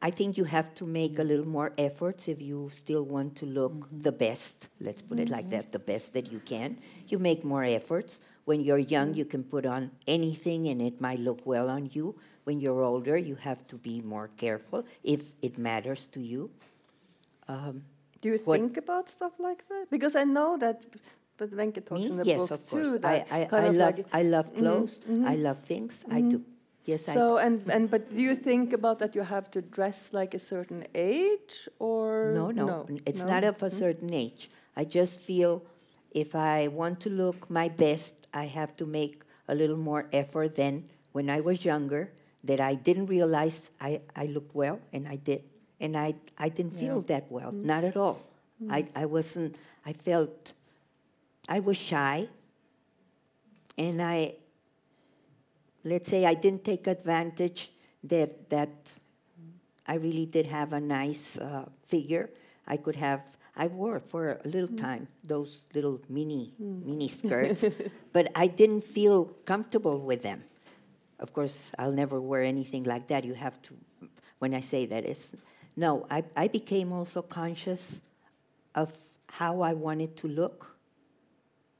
[0.00, 3.46] I think you have to make a little more efforts if you still want to
[3.46, 4.00] look mm-hmm.
[4.00, 4.68] the best.
[4.80, 5.26] Let's put mm-hmm.
[5.26, 5.56] it like mm-hmm.
[5.56, 6.78] that, the best that you can.
[7.08, 8.20] You make more efforts.
[8.44, 12.14] When you're young, you can put on anything and it might look well on you.
[12.44, 16.50] When you're older, you have to be more careful if it matters to you.
[17.48, 17.84] Um,
[18.20, 19.86] Do you think about stuff like that?
[19.90, 20.84] Because I know that.
[21.36, 22.06] But Wenche talks Me?
[22.06, 23.00] in the yes, book of too.
[23.02, 25.00] I, I, I love, like I love mm-hmm, clothes.
[25.00, 25.26] Mm-hmm.
[25.26, 26.04] I love things.
[26.04, 26.16] Mm-hmm.
[26.16, 26.44] I do.
[26.84, 29.14] Yes, so, I So and and but do you think about that?
[29.16, 32.86] You have to dress like a certain age, or no, no, no?
[33.04, 33.30] it's no?
[33.32, 33.78] not of a mm-hmm.
[33.78, 34.50] certain age.
[34.76, 35.62] I just feel
[36.12, 40.54] if I want to look my best, I have to make a little more effort
[40.54, 42.12] than when I was younger
[42.44, 45.42] that I didn't realize I, I looked well, and I did.
[45.80, 47.18] And I, I didn't feel yeah.
[47.18, 47.64] that well, mm.
[47.64, 48.22] not at all.
[48.62, 48.72] Mm.
[48.72, 50.52] I, I wasn't, I felt,
[51.48, 52.28] I was shy,
[53.76, 54.34] and I,
[55.82, 57.72] let's say I didn't take advantage
[58.04, 58.92] that, that
[59.86, 62.30] I really did have a nice uh, figure.
[62.66, 64.80] I could have, I wore for a little mm.
[64.80, 66.84] time those little mini, mm.
[66.84, 67.64] mini skirts,
[68.12, 70.44] but I didn't feel comfortable with them.
[71.18, 73.24] Of course, I'll never wear anything like that.
[73.24, 73.74] You have to,
[74.38, 75.34] when I say that, it's,
[75.76, 78.02] no, I, I became also conscious
[78.74, 78.96] of
[79.28, 80.76] how I wanted to look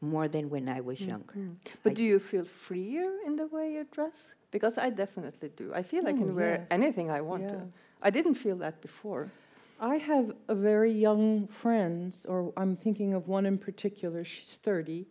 [0.01, 1.11] more than when I was mm-hmm.
[1.11, 1.35] younger.
[1.83, 4.35] But I do you feel freer in the way you dress?
[4.51, 5.73] Because I definitely do.
[5.75, 7.49] I feel I can oh, wear anything I want yeah.
[7.49, 7.61] to.
[8.03, 9.33] I didn't feel that before.
[9.81, 14.23] I have a very young friends, or I'm thinking of one in particular.
[14.23, 15.07] She's 30,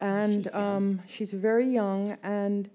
[0.00, 2.70] and she's, um, she's very young, and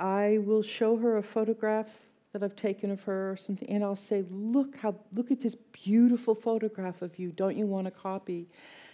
[0.00, 1.88] I will show her a photograph
[2.32, 5.54] that I've taken of her or something, and I'll say, "Look how look at this
[5.54, 7.32] beautiful photograph of you.
[7.32, 8.48] Don't you want a copy?"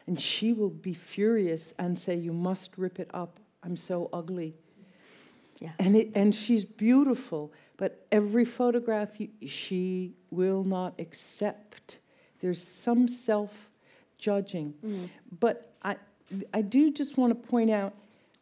[0.07, 3.38] And she will be furious and say, "You must rip it up.
[3.62, 4.57] I'm so ugly."
[5.59, 5.73] Yeah.
[5.79, 11.99] And it, and she's beautiful, but every photograph you, she will not accept.
[12.40, 13.71] There's some self
[14.19, 15.09] judging, mm.
[15.40, 15.97] but I
[16.53, 17.95] I do just want to point out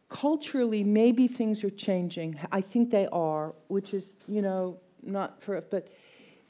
[0.09, 2.39] culturally, maybe things are changing.
[2.51, 5.87] I think they are, which is, you know, not for, but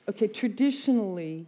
[0.09, 1.47] okay, traditionally,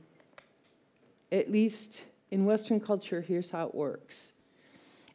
[1.31, 4.31] at least in Western culture, here's how it works.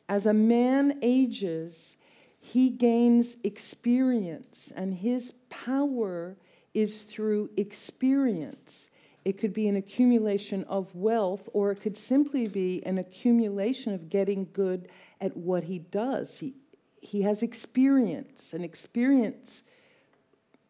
[0.09, 1.97] As a man ages,
[2.41, 6.37] he gains experience, and his power
[6.75, 8.91] is through experience.
[9.25, 14.11] It could be an accumulation of wealth, or it could simply be an accumulation of
[14.11, 14.89] getting good
[15.21, 16.39] at what he does.
[16.39, 16.55] He,
[17.03, 19.63] he has experience, and experience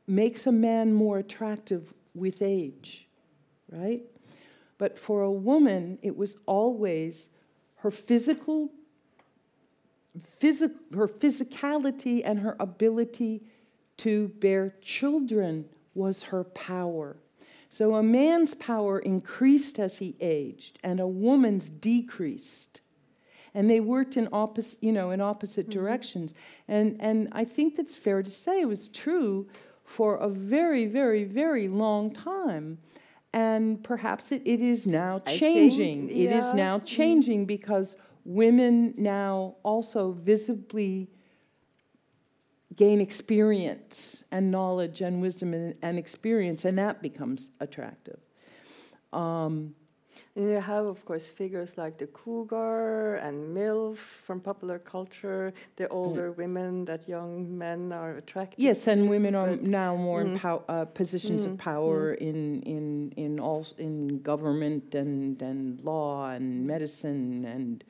[0.07, 3.07] makes a man more attractive with age,
[3.71, 4.03] right?
[4.79, 7.31] But for a woman, it was always
[7.77, 8.71] her physical,
[10.41, 13.43] phys- her physicality and her ability
[13.99, 17.17] to bear children was her power.
[17.69, 22.82] So a man's power increased as he aged, and a woman's decreased.
[23.55, 25.79] And they worked in opposite, you know, in opposite Mm-hmm.
[25.79, 26.35] directions.
[26.69, 29.47] And, and I think that's fair to say it was true
[29.85, 32.79] for a very, very, very long time.
[33.35, 36.09] And perhaps it, it is now I think, changing.
[36.11, 41.11] It is now changing because women now also visibly
[42.75, 48.21] gain experience and knowledge and wisdom and, and experience, and that becomes attractive.
[49.13, 49.75] Um,
[50.37, 55.89] And you have, of course, figures like the cougar and MILF from popular culture, the
[55.89, 58.65] older women that young men are attracted Mm.
[58.69, 60.37] yes, and women are now more in Mm.
[60.43, 66.31] pow- uh, positions Mm, of power in in in all in government and and law
[66.37, 67.85] and medicine and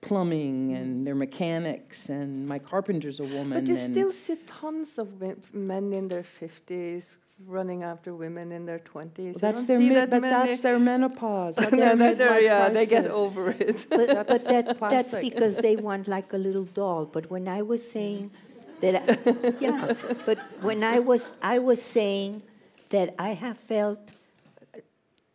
[0.00, 3.54] plumbing and they're mechanics and my carpenter's a woman.
[3.58, 5.08] But you still see tons of
[5.54, 7.16] men in their 50s
[7.46, 9.18] running after women in their 20s.
[9.18, 11.56] Well, that's their see mi- that but that's their menopause.
[11.56, 13.86] That's yeah, their they're- yeah, they get over it.
[13.90, 17.06] But, but That's that, that's because they want like a little doll.
[17.06, 18.30] But when I was saying
[18.80, 22.42] that, I, yeah, but when I was, I was saying
[22.90, 23.98] that I have felt,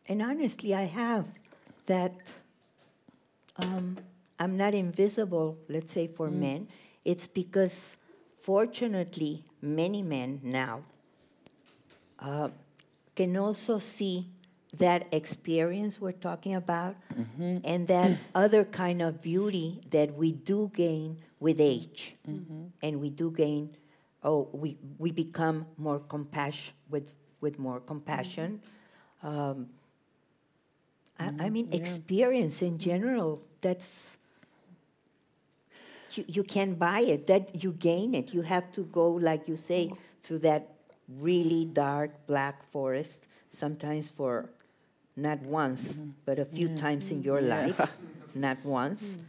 [0.07, 1.27] and honestly, I have,
[1.87, 2.13] that
[3.57, 3.97] um,
[4.39, 6.67] I'm not invisible, let's say, for men.
[7.03, 7.97] It's because,
[8.37, 10.83] fortunately, many men now
[12.21, 12.49] uh,
[13.15, 14.27] can also see
[14.77, 16.95] that experience we're talking about
[17.63, 22.15] and that other kind of beauty that we do gain with age.
[22.81, 23.71] And we do gain
[24.23, 28.61] oh we, we become more compassion with, with more compassion.
[29.23, 29.69] Um,
[31.17, 34.17] I, I mean experience in general that's
[36.15, 38.33] you, you can buy it that you gain it.
[38.33, 39.91] You have to go like you say
[40.23, 40.78] through that
[41.17, 44.49] really dark black forest sometimes for
[45.15, 46.09] not once mm-hmm.
[46.25, 46.77] but a few mm-hmm.
[46.77, 47.97] times in your life
[48.35, 49.17] not once.
[49.17, 49.23] Mm.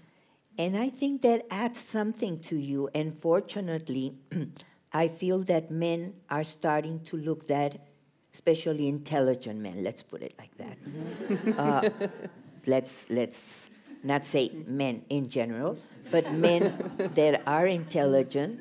[0.59, 2.89] And i think that adds something to you.
[2.95, 4.15] And fortunately
[4.93, 7.87] i feel that men are starting to look that
[8.33, 10.77] especially intelligent men let's put it like that.
[10.85, 11.53] Mm-hmm.
[11.59, 12.09] Uh,
[12.67, 13.71] let's let's
[14.03, 15.79] not say men in general,
[16.11, 16.73] but men
[17.15, 18.61] that are intelligent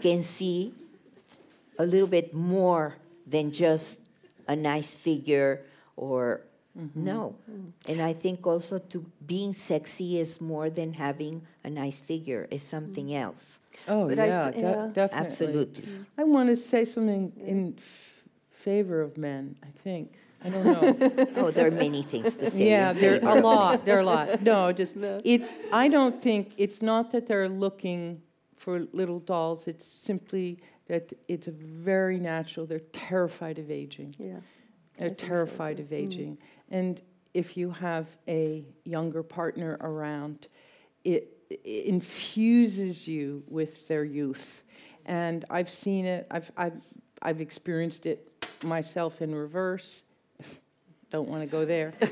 [0.00, 0.74] can see
[1.78, 2.96] a little bit more
[3.26, 4.00] than just
[4.48, 5.62] a nice figure
[5.96, 6.42] or
[6.78, 7.04] mm-hmm.
[7.04, 7.36] no.
[7.88, 12.46] And I think also to being sexy is more than having a nice figure.
[12.50, 13.20] It's something mm.
[13.20, 13.58] else.
[13.88, 14.88] Oh But yeah, th- de- yeah.
[14.92, 15.26] definitely.
[15.26, 15.84] Absolutely.
[16.16, 19.56] I want to say something in f- favor of men.
[19.62, 20.12] I think
[20.44, 21.26] I don't know.
[21.36, 22.70] Oh, there are many things to say.
[22.70, 23.84] yeah, there are a lot.
[23.84, 24.42] There are a lot.
[24.42, 25.20] No, just No.
[25.24, 25.48] it's.
[25.72, 28.22] I don't think it's not that they're looking
[28.56, 29.66] for little dolls.
[29.66, 30.58] It's simply
[30.88, 32.66] that it's very natural.
[32.66, 34.14] They're terrified of aging.
[34.18, 34.38] yeah.
[34.98, 35.82] They're so, terrified too.
[35.82, 36.38] of aging.
[36.70, 37.00] And
[37.34, 40.48] if you have a younger partner around,
[41.04, 44.62] it, it infuses you with their youth.
[45.04, 46.80] And I've seen it, I've, I've,
[47.20, 50.04] I've experienced it myself in reverse.
[51.10, 51.92] Don't want to go there.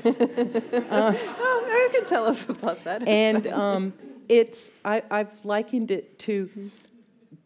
[0.91, 3.07] Oh, you can tell us about that.
[3.07, 3.93] and um,
[4.29, 6.71] it's I, I've likened it to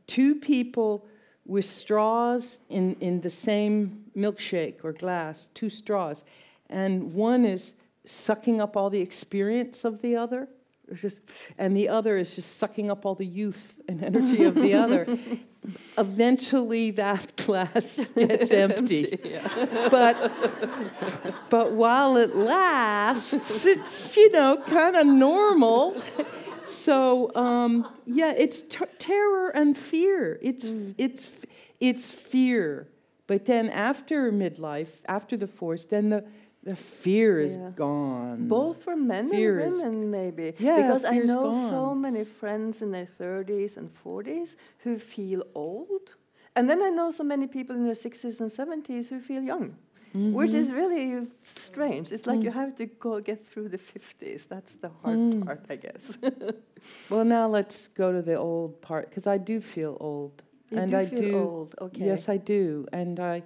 [0.08, 1.06] two people
[1.50, 6.24] with straws in, in the same milkshake or glass, two straws,
[6.70, 7.74] and one is
[8.06, 10.48] sucking up all the experience of the other,
[10.94, 11.20] just,
[11.58, 15.18] and the other is just sucking up all the youth and energy of the other.
[15.98, 19.20] Eventually, that glass gets empty.
[19.92, 20.32] But
[21.50, 26.02] but while it lasts, it's you know kind of normal.
[26.64, 30.40] So um, yeah, it's t- terror and fear.
[30.42, 31.30] It's it's
[31.80, 32.88] it's fear.
[33.28, 36.24] But then after midlife, after the force, then the
[36.64, 37.72] the fear is Yeah.
[37.76, 38.48] gone.
[38.48, 40.54] Both for men Fear and women, maybe.
[40.60, 46.16] Yeah, because I know so many friends in their 30s and 40s who feel old.
[46.56, 49.78] And then I know so many people in their 60s and 70s who feel young,
[50.14, 50.76] which is mm-hmm.
[50.82, 52.12] really strange.
[52.12, 52.62] It's like you mm.
[52.62, 54.48] have to go get through the 50s.
[54.48, 55.46] That's the hard mm.
[55.46, 56.18] part, I guess.
[57.10, 60.42] Well, now let's go to the old part because I do feel old,
[60.72, 61.38] you and do I feel do.
[61.40, 61.76] old.
[61.82, 62.06] Okay.
[62.06, 63.44] Yes, I do, and I,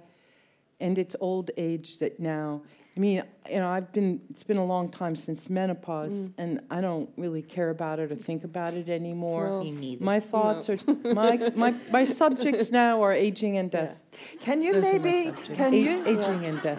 [0.80, 2.62] and it's old age that now.
[2.96, 4.20] I mean, you know, I've been.
[4.30, 6.32] It's been a long time since menopause, Mm.
[6.38, 9.48] and I don't really care about it or think about it anymore.
[9.48, 9.60] No.
[9.64, 10.04] Me neither.
[10.04, 13.80] My thoughts are my, my my subjects now are aging and Yeah.
[13.86, 14.00] death.
[14.40, 16.78] Can you Those maybe can A- you aging and death?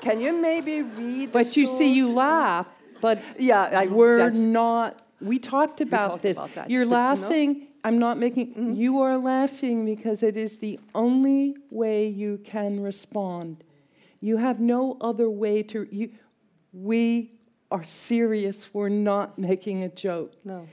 [0.00, 1.28] can you maybe read?
[1.28, 2.68] the But you see, you laugh,
[3.02, 5.00] but Yeah, I, we're not.
[5.20, 6.36] We talked about talked this.
[6.38, 8.72] about that, You're but you know- laughing I'm not making, mm-hmm.
[8.74, 13.64] you are laughing because it is the only way you can respond.
[14.20, 16.10] You have no other way to, you,
[16.72, 17.32] we
[17.72, 18.72] are serious.
[18.72, 20.34] We're not making a joke.
[20.44, 20.68] No.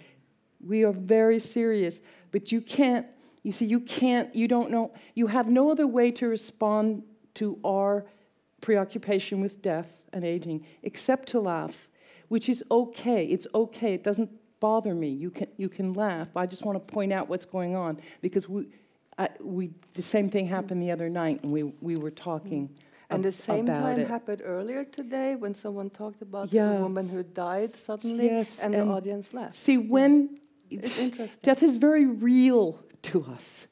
[0.64, 2.01] We are very serious.
[2.32, 3.07] But you can't,
[3.41, 7.03] you see, you can't, you don't know, you have no other way to respond
[7.36, 8.05] to our
[8.62, 11.88] preoccupation with death and aging except to laugh,
[12.28, 13.26] which is okay.
[13.26, 13.93] It's okay.
[13.93, 14.30] It doesn't
[14.60, 15.10] bother me.
[15.10, 16.36] You can, you can laugh.
[16.36, 18.68] I just want to point out what's going on because we,
[19.18, 22.70] I, we, the same thing happened the other night and we, we were talking.
[23.10, 24.07] And the same time it.
[24.07, 26.74] happened earlier today when someone talked about Yeah.
[26.74, 29.55] the woman who died suddenly, Yes, and, and the audience laughed.
[29.55, 30.39] See, when
[30.70, 31.39] It's interesting.
[31.41, 33.68] death is very real to us,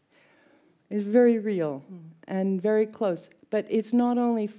[0.89, 1.99] it's very real mm.
[2.27, 3.29] and very close.
[3.51, 4.53] But it's not only f-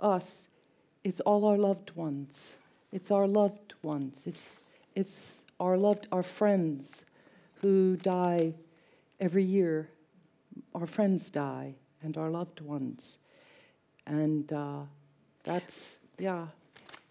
[0.00, 0.48] us,
[1.04, 2.56] it's all our loved ones.
[2.90, 4.24] It's our loved ones.
[4.26, 4.60] It's,
[4.96, 7.04] it's our loved, our friends
[7.60, 8.54] who die
[9.20, 9.88] every year.
[10.74, 13.18] Our friends die and our loved ones.
[14.06, 14.80] And uh,
[15.42, 16.46] that's, yeah.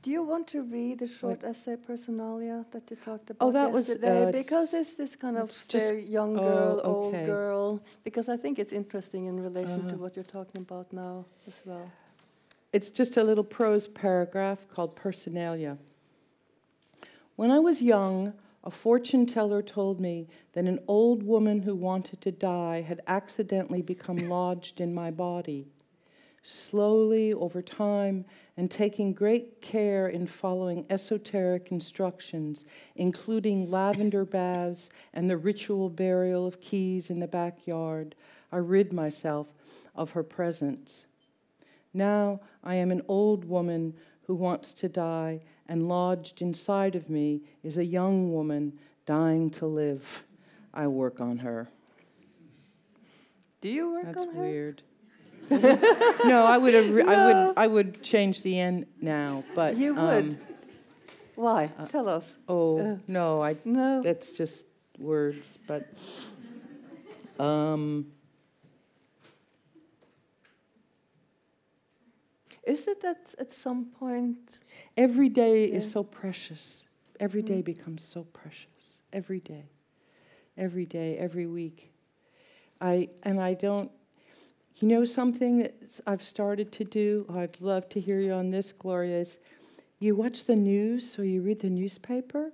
[0.01, 3.71] Do you want to read the short essay Personalia that you talked about Oh, that
[3.71, 4.27] was, yesterday?
[4.27, 7.81] uh, because it's this kind of just- uh, young oh, girl, old girl.
[8.03, 9.97] Because I think it's interesting in relation to Uh-huh.
[10.03, 11.89] what you're talking about now as well.
[12.73, 15.77] It's just a little prose paragraph called Personalia.
[17.35, 22.21] When I was young, a fortune teller told me that an old woman who wanted
[22.21, 25.67] to die had accidentally become lodged in my body.
[26.43, 28.25] Slowly, over time,
[28.57, 32.65] and taking great care in following esoteric instructions,
[32.95, 38.13] including lavender baths and the ritual burial of keys in the backyard,
[38.51, 39.47] I rid myself
[39.95, 41.05] of her presence.
[41.93, 47.41] Now I am an old woman who wants to die, and lodged inside of me
[47.63, 48.73] is a young woman
[49.05, 50.23] dying to live.
[50.73, 51.69] I work on her.
[53.61, 54.41] Do you work That's on her?
[54.41, 54.81] weird.
[55.49, 56.89] no, I would have.
[56.89, 57.53] Re- I would.
[57.57, 60.01] I would change the end now, but You would.
[60.31, 60.37] um,
[61.35, 61.67] Why?
[61.89, 62.35] Tell us.
[62.47, 63.57] oh Uh, no, I.
[63.65, 64.01] No.
[64.01, 64.65] That's just
[64.97, 65.87] words, but.
[67.39, 68.12] Um,
[72.65, 74.59] Is it that at some point?
[74.95, 76.85] Every day is so precious.
[77.19, 77.65] Every day mm.
[77.65, 78.99] becomes so precious.
[79.11, 79.65] Every day.
[80.57, 81.91] Every day, every week.
[82.79, 83.91] I and I don't
[84.77, 87.25] you know something that I've started to do?
[87.29, 89.39] Oh, I'd love to hear you on this, Gloria, is
[89.99, 92.51] you watch the news or you read the newspaper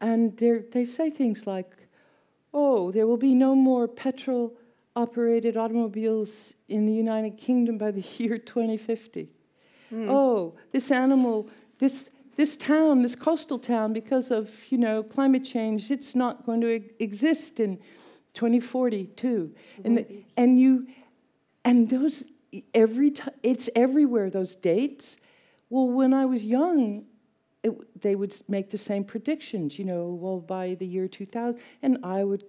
[0.00, 1.70] and they they say things like,
[2.52, 4.56] "Oh, there will be no more petrol
[4.96, 9.28] operated automobiles in the United Kingdom by the year 2050."
[9.90, 10.08] Hmm.
[10.08, 15.90] oh, this animal, this this town, this coastal town, because of you know climate change,
[15.90, 17.78] it's not going to e- exist in
[18.34, 19.54] 2042.
[19.84, 20.86] And and you,
[21.64, 22.24] and those
[22.74, 24.30] every time it's everywhere.
[24.30, 25.16] Those dates.
[25.68, 27.04] Well, when I was young,
[27.62, 29.78] it, they would make the same predictions.
[29.78, 32.44] You know, well by the year 2000, and I would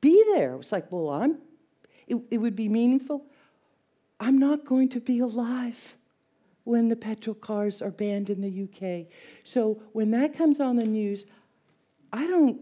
[0.00, 0.54] be there.
[0.54, 1.38] It was like, well, I'm.
[2.06, 3.24] It, it would be meaningful.
[4.18, 5.96] I'm not going to be alive
[6.64, 9.06] when the petrol cars are banned in the UK.
[9.44, 11.24] So when that comes on the news,
[12.12, 12.60] I don't,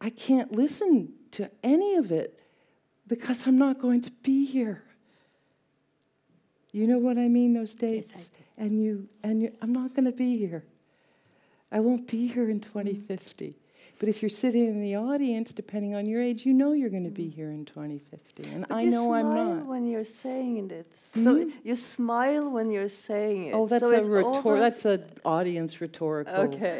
[0.00, 2.38] I can't listen to any of it
[3.06, 4.82] because I'm not going to be here.
[6.72, 7.54] You know what I mean?
[7.54, 10.64] Those dates, and you, and you, I'm not going to be here.
[11.70, 13.56] I won't be here in 2050.
[14.00, 17.04] But if you're sitting in the audience, depending on your age, you know you're going
[17.04, 18.42] to be here in 2050.
[18.52, 19.66] And But I know I'm smile not.
[19.66, 20.88] when you're saying it.
[21.14, 21.50] So Hmm?
[21.62, 23.54] you smile when you're saying it.
[23.54, 26.78] Oh, that's so a rhetor- that's an audience rhetorical Okay.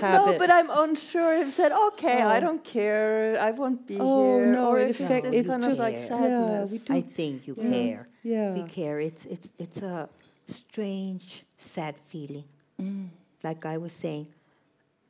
[0.00, 1.34] hab- no, but I'm unsure.
[1.36, 2.40] If said, okay, I Oh.
[2.40, 3.38] don't care.
[3.40, 4.46] I won't be Oh, here.
[4.54, 6.70] no, or it if it's it kind of like sadness.
[6.72, 6.92] we do.
[6.94, 7.70] I think you Yeah.
[7.70, 8.08] care.
[8.22, 8.54] yeah.
[8.54, 9.00] We care.
[9.00, 10.08] It's it's it's a
[10.46, 12.44] strange, sad feeling.
[12.80, 13.08] Mm.
[13.42, 14.26] Like I was saying,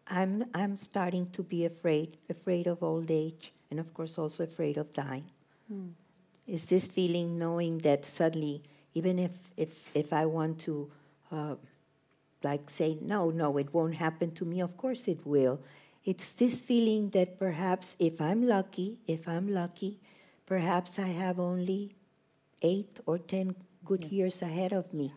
[0.08, 4.76] I'm I'm starting to be afraid, afraid of old age, and of course also afraid
[4.76, 5.24] of dying.
[6.46, 8.62] Is this feeling knowing that suddenly,
[8.94, 10.90] even if if if I want to,
[11.30, 11.54] uh,
[12.42, 14.60] like say no, no, it won't happen to me.
[14.60, 15.60] Of course it will.
[16.04, 20.00] It's this feeling that perhaps if I'm lucky, if I'm lucky,
[20.46, 21.94] perhaps I have only
[22.60, 25.12] eight or ten good years ahead of me.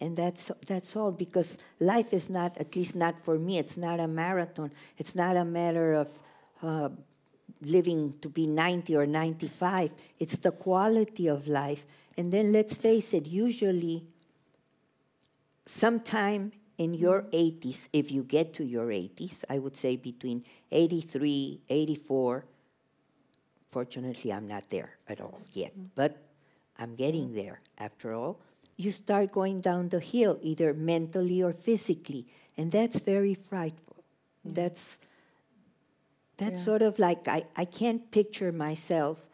[0.00, 3.98] And that's that's all because life is not, at least not for me, it's not
[3.98, 4.70] a marathon.
[4.98, 6.20] It's not a matter of
[6.62, 6.90] uh,
[7.62, 9.90] living to be 90 or 95.
[10.18, 11.84] It's the quality of life.
[12.16, 14.04] And then let's face it, usually
[15.64, 21.60] sometime in your 80s, if you get to your 80s, I would say between 83,
[21.68, 22.44] 84.
[23.70, 26.16] Fortunately, I'm not there at all yet, but
[26.78, 28.40] I'm getting there after all.
[28.76, 34.04] You start going down the hill, either mentally or physically, and that's very frightful.
[34.44, 34.98] That's
[36.36, 36.64] that's Yeah.
[36.64, 39.28] sort of like I, I can't picture myself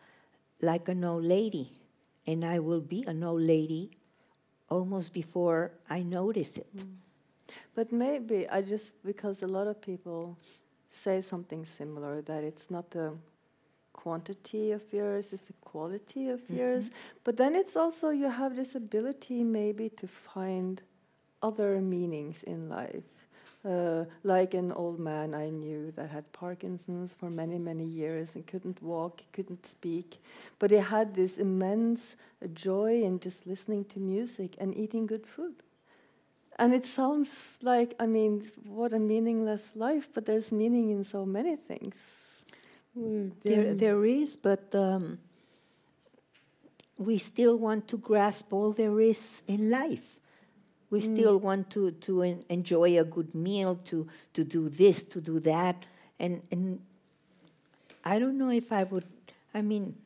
[0.60, 1.72] like an old lady,
[2.26, 3.90] and I will be an old lady
[4.68, 6.66] almost before I notice it.
[6.76, 6.94] Hmm.
[7.74, 10.36] But maybe I just because a lot of people
[10.88, 13.14] say something similar that it's not the
[14.02, 16.90] quantity of years, it's the quality of years.
[17.24, 20.82] But then it's also you have this ability maybe to find
[21.40, 23.10] other meanings in life.
[23.64, 28.44] Uh, like an old man I knew that had Parkinson's for many, many years and
[28.44, 30.18] couldn't walk, couldn't speak.
[30.58, 32.16] But he had this immense
[32.54, 35.54] joy in just listening to music and eating good food.
[36.58, 41.24] And it sounds like, I mean, what a meaningless life, but there's meaning in so
[41.24, 42.31] many things.
[42.98, 45.18] Mm, there, there is, but um,
[46.98, 50.18] we still want to grasp all there is in life.
[50.90, 51.16] We mm.
[51.16, 55.40] still want to, to en- enjoy a good meal, to, to do this, to do
[55.40, 55.86] that.
[56.20, 56.80] And, and
[58.04, 59.06] I don't know if I would,
[59.54, 59.96] I mean,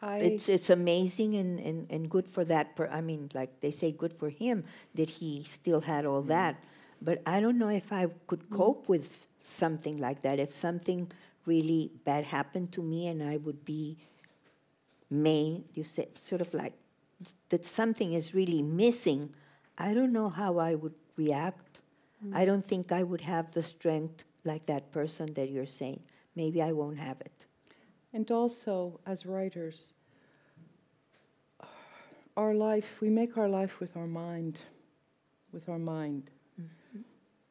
[0.00, 2.76] I, it's, it's amazing and, and, and good for that.
[2.76, 6.28] Per, I mean, like they say, good for him that he still had all mm.
[6.28, 6.62] that.
[7.02, 10.38] But I don't know if I could cope with something like that.
[10.38, 11.10] If something
[11.48, 13.98] really bad happened to me and I would be
[15.10, 16.74] main, you said, sort of like
[17.48, 19.34] that something is really missing,
[19.76, 21.80] I don't know how I would react.
[22.32, 26.02] I don't think I would have the strength like that person that you're saying.
[26.34, 27.46] Maybe I won't have it.
[28.12, 29.92] And also, as writers,
[32.36, 34.58] our life, we make our life with our mind,
[35.52, 36.30] with our mind.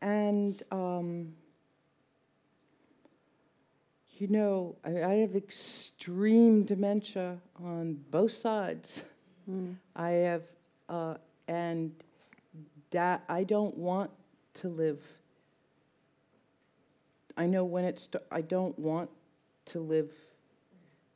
[0.02, 1.34] And, um,
[4.20, 9.04] you know, I, I have extreme dementia on both sides.
[9.96, 10.44] I have,
[10.90, 11.16] uh,
[11.48, 11.92] and
[12.92, 14.12] that I don't want
[14.56, 15.02] to live.
[17.38, 19.10] I know when it's, I don't want
[19.66, 20.12] to live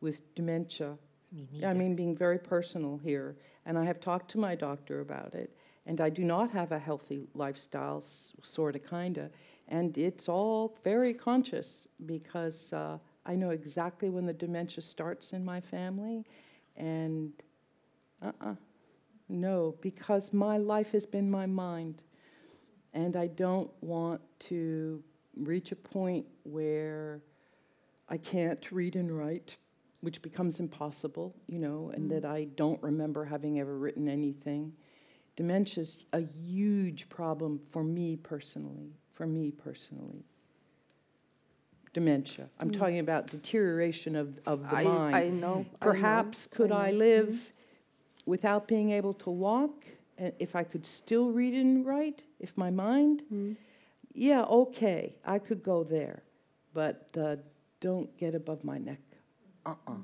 [0.02, 0.97] with dementia.
[1.32, 3.36] Me I mean, being very personal here.
[3.66, 5.56] And I have talked to my doctor about it.
[5.86, 9.32] And I do not have a healthy lifestyle, sort of, kind of.
[9.72, 15.46] And it's all very conscious because uh, I know exactly when the dementia starts in
[15.46, 16.26] my family.
[16.76, 17.32] And
[18.22, 18.56] uh uh
[19.30, 22.02] no, because my life has been my mind.
[22.94, 24.20] And I don't want
[24.50, 25.02] to
[25.38, 27.22] reach a point where
[28.10, 29.56] I can't read and write,
[30.02, 34.74] which becomes impossible, you know, and that I don't remember having ever written anything.
[35.38, 40.26] Dementia's a huge problem for me personally, for me personally.
[41.94, 42.50] Dementia.
[42.60, 42.80] I'm mm.
[42.80, 45.16] talking about deterioration of, of the I, mind.
[45.16, 45.54] I know.
[45.54, 46.98] I know, Perhaps could I know.
[46.98, 47.54] live
[48.26, 49.86] without being able to walk?
[50.18, 53.58] And if I could still read and write, if my mind, Mm.
[54.12, 56.24] yeah, okay, I could go there,
[56.74, 57.36] but uh,
[57.80, 59.02] don't get above my neck,
[59.68, 60.02] uh-uh,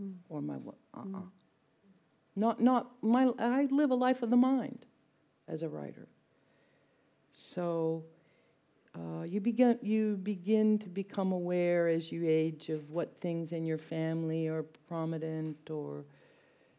[0.00, 0.14] mm.
[0.30, 1.04] or my uh-uh.
[1.04, 1.30] Mm.
[2.34, 3.30] Not, not my.
[3.38, 4.86] I live a life of the mind,
[5.48, 6.08] as a writer.
[7.34, 8.04] So,
[8.96, 13.64] uh, you begin you begin to become aware as you age of what things in
[13.64, 16.04] your family are prominent, or,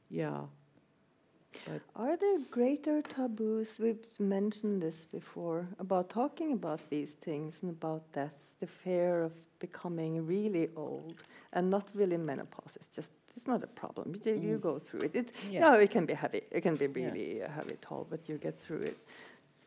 [0.09, 0.41] yeah.
[1.66, 3.80] But Are there greater taboos?
[3.80, 9.32] We've mentioned this before about talking about these things and about death, the fear of
[9.59, 12.76] becoming really old and not really menopause.
[12.76, 14.16] It's just it's not a problem.
[14.26, 14.61] You, you Mm.
[14.61, 15.16] go through it.
[15.16, 15.59] It Yeah.
[15.76, 15.84] yeah.
[15.84, 16.41] it can be heavy.
[16.51, 18.97] It can be really a heavy toll, but you get through it.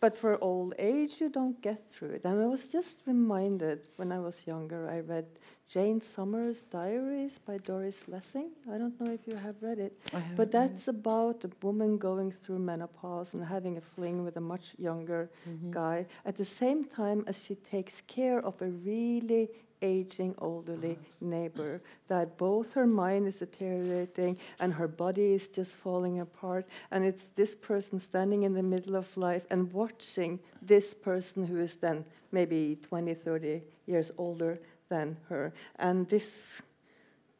[0.00, 2.20] But for old age, you don't get through it.
[2.24, 5.26] And I was just reminded when I was younger, I read
[5.68, 8.50] Jane Somers' Diaries by Doris Lessing.
[8.72, 9.98] I don't know if you have read it.
[10.12, 10.52] But read it.
[10.52, 15.30] that's about a woman going through menopause and having a fling with a much younger
[15.48, 15.70] Mhm.
[15.72, 19.50] guy at the same time as she takes care of a really
[19.82, 26.20] aging elderly neighbor that both her mind is deteriorating and her body is just falling
[26.20, 31.46] apart and it's this person standing in the middle of life and watching this person
[31.46, 36.62] who is then maybe 20 30 years older than her and this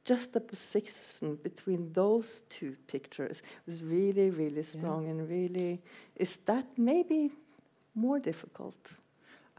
[0.09, 5.83] just the juxtaposition between those two pictures was really, really strong and really
[6.17, 7.31] is that maybe
[7.95, 8.93] more difficult.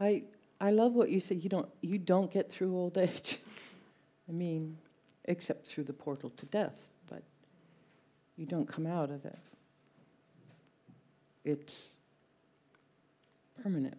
[0.00, 0.24] I
[0.60, 1.42] I love what you said.
[1.42, 3.38] You don't you don't get through old age.
[4.28, 4.76] I mean,
[5.24, 6.76] except through the portal to death,
[7.08, 7.22] but
[8.36, 9.38] you don't come out of it.
[11.44, 11.92] It's
[13.62, 13.96] permanent.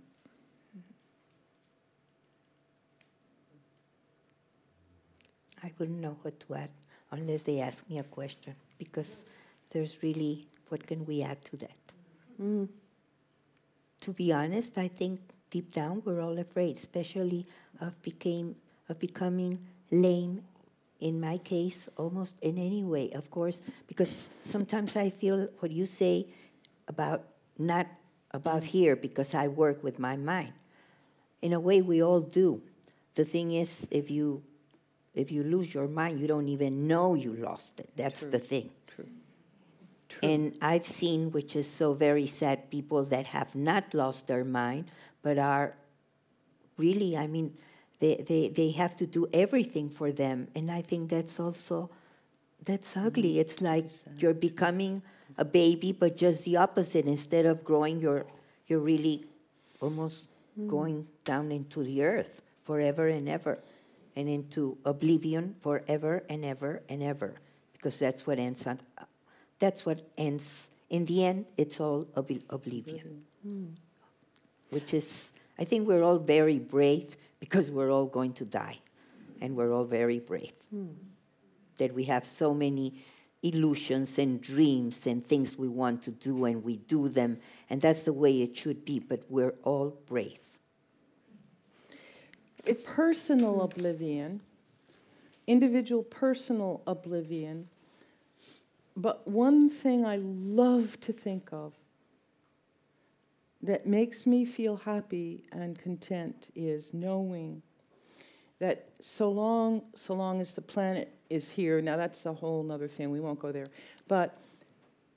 [5.63, 6.71] I wouldn't know what to add
[7.11, 9.25] unless they ask me a question because
[9.71, 11.93] there's really what can we add to that?
[12.41, 12.67] Mm.
[14.01, 15.19] To be honest, I think
[15.51, 17.45] deep down we're all afraid, especially
[17.79, 18.55] of became
[18.89, 19.59] of becoming
[19.91, 20.43] lame.
[20.99, 25.85] In my case, almost in any way, of course, because sometimes I feel what you
[25.85, 26.27] say
[26.87, 27.23] about
[27.57, 27.87] not
[28.31, 30.53] above here because I work with my mind.
[31.41, 32.61] In a way, we all do.
[33.15, 34.43] The thing is, if you
[35.13, 37.89] if you lose your mind, you don't even know you lost it.
[37.97, 38.29] That's True.
[38.31, 38.69] the thing.
[38.87, 39.09] True.
[40.23, 44.85] And I've seen, which is so very sad, people that have not lost their mind,
[45.21, 45.75] but are
[46.77, 47.53] really, I mean,
[47.99, 50.47] they, they, they have to do everything for them.
[50.55, 51.89] And I think that's also,
[52.65, 53.33] that's ugly.
[53.33, 53.41] Mm-hmm.
[53.41, 55.03] It's like you're becoming
[55.37, 57.05] a baby, but just the opposite.
[57.05, 58.25] Instead of growing, you're,
[58.67, 59.25] you're really
[59.79, 60.67] almost mm.
[60.67, 63.59] going down into the earth forever and ever
[64.15, 67.35] and into oblivion forever and ever and ever
[67.73, 68.79] because that's what ends on,
[69.59, 73.63] that's what ends in the end it's all ob- oblivion mm-hmm.
[73.63, 73.71] mm.
[74.71, 78.77] Which is i think we're all very brave because we're all going to die.
[79.41, 80.53] And we're all very brave.
[81.77, 83.03] That we have so many
[83.43, 87.39] illusions and dreams and things we want to do and we do them.
[87.69, 90.37] And that's the way it should be but we're all brave.
[92.63, 94.41] It's personal oblivion,
[95.47, 97.67] individual personal oblivion.
[98.95, 101.73] But one thing I love to think of
[103.63, 107.61] that makes me feel happy and content is knowing
[108.59, 112.87] that so long so long as the planet is here now that's a whole other
[112.87, 113.67] thing we won't go there
[114.07, 114.37] but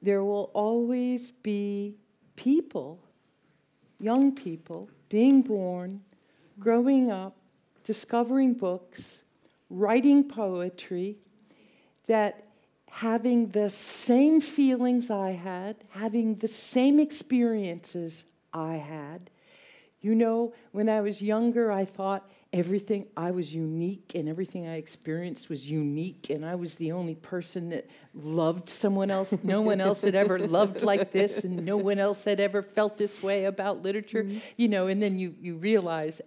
[0.03, 1.95] there will always be
[2.36, 2.99] people
[4.01, 6.01] young people being born
[6.59, 7.36] growing up
[7.82, 9.22] discovering books
[9.70, 11.16] writing poetry
[12.07, 12.45] that
[12.90, 18.24] having the same feelings i had having the same experiences
[18.55, 19.31] i had
[20.05, 24.75] you know, when I was younger, I thought everything, I was unique and everything I
[24.75, 29.43] experienced was unique, and I was the only person that loved someone else.
[29.43, 32.99] No one else had ever loved like this, and no one else had ever felt
[32.99, 34.25] this way about literature.
[34.25, 34.39] Mm-hmm.
[34.59, 36.21] You know, and then you, you realize,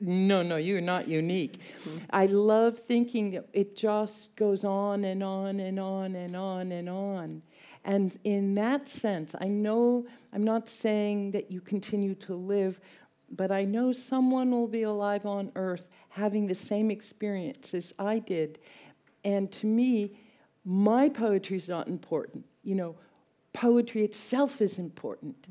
[0.00, 1.60] no, no, you're not unique.
[1.84, 1.98] Mm-hmm.
[2.08, 6.88] I love thinking that it just goes on and on and on and on and
[6.88, 7.42] on.
[7.84, 12.80] And in that sense, I know I'm not saying that you continue to live,
[13.30, 18.18] but I know someone will be alive on earth having the same experience as I
[18.18, 18.58] did.
[19.24, 20.16] And to me,
[20.64, 22.44] my poetry is not important.
[22.62, 22.96] You know,
[23.52, 25.46] poetry itself is important.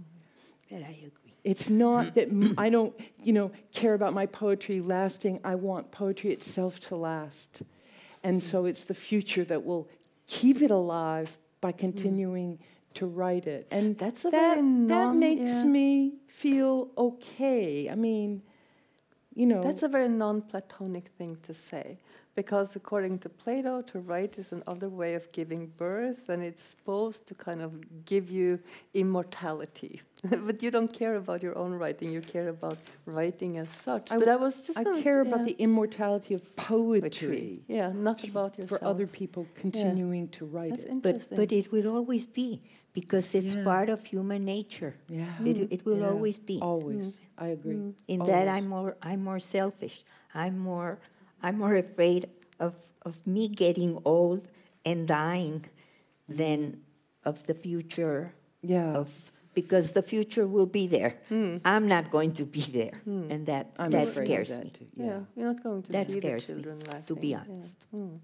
[0.70, 4.82] that i agree It's not that m- I don't, you know, care about my poetry
[4.82, 5.40] lasting.
[5.44, 7.64] I want poetry itself to last.
[8.24, 9.88] And so it's the future that will
[10.28, 12.60] keep it alive by continuing
[12.96, 13.68] to write it.
[13.72, 15.64] And That's a that, very that makes yeah.
[15.64, 17.90] me feel okay.
[17.90, 18.42] I mean,
[19.36, 22.00] you know, That's a very non Platonic thing to say,
[22.38, 27.22] because according to Plato, to write is another way of giving birth, and it's supposed
[27.30, 27.72] to kind of
[28.12, 28.60] give you
[28.94, 29.94] immortality.
[30.48, 32.78] but you don't care about your own writing, you care about
[33.08, 34.12] writing as such.
[34.12, 37.60] I but w- I was just I gonna- care about the immortality of poetry, poetry.
[37.78, 38.82] Yeah, not about yourself.
[38.82, 41.02] for other people continuing to write That's it.
[41.06, 41.38] but interesting.
[41.40, 42.50] but it will always be
[43.00, 43.64] because it's Yeah.
[43.72, 45.50] part of human nature Yeah.
[45.50, 46.12] it, it will Yeah.
[46.14, 47.08] always be Always.
[47.08, 47.46] Mm.
[47.46, 47.80] I agree.
[47.82, 47.94] Mm.
[48.14, 49.96] in that i'm more i'm more selfish
[50.44, 50.92] i'm more
[51.44, 52.22] i'm more afraid
[52.60, 52.74] of
[53.08, 54.42] of me getting old
[54.86, 55.66] and dying
[56.40, 56.60] than
[57.24, 58.94] of the future Yeah.
[59.02, 61.14] of because the future will be there
[61.66, 62.96] i'm not going to be there
[63.32, 64.88] and that I'm that scares that me too.
[64.96, 65.20] Yeah.
[65.36, 67.04] you're not going to That see the scares me, children laughing.
[67.10, 67.44] to be yeah.
[67.50, 67.80] honest.
[67.96, 68.20] Mm.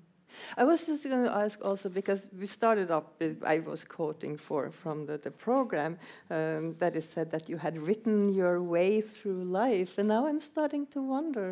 [0.57, 3.05] I was just going to ask also because we started up.
[3.20, 5.91] with- I was quoting for from the, the program
[6.38, 10.41] um, that it said that you had written your way through life, and now I'm
[10.53, 11.47] starting to wonder: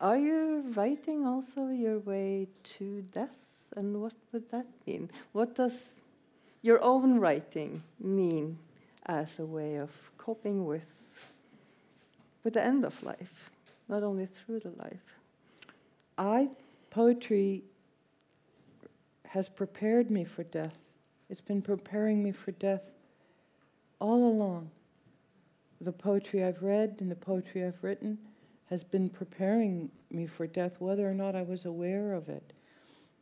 [0.00, 5.10] Are you writing also your way to death, and what would that mean?
[5.32, 5.94] What does
[6.62, 8.58] your own writing mean
[9.04, 10.88] as a way of coping with
[12.42, 13.50] with the end of life,
[13.90, 15.16] not only through the life?
[16.16, 16.48] I
[16.88, 17.62] poetry
[19.26, 20.78] has prepared me for death.
[21.28, 22.82] It's been preparing me for death
[23.98, 24.70] all along.
[25.78, 28.16] The poetry I've read and the poetry I've written
[28.70, 32.52] has been preparing me for death, whether or not I was aware of it.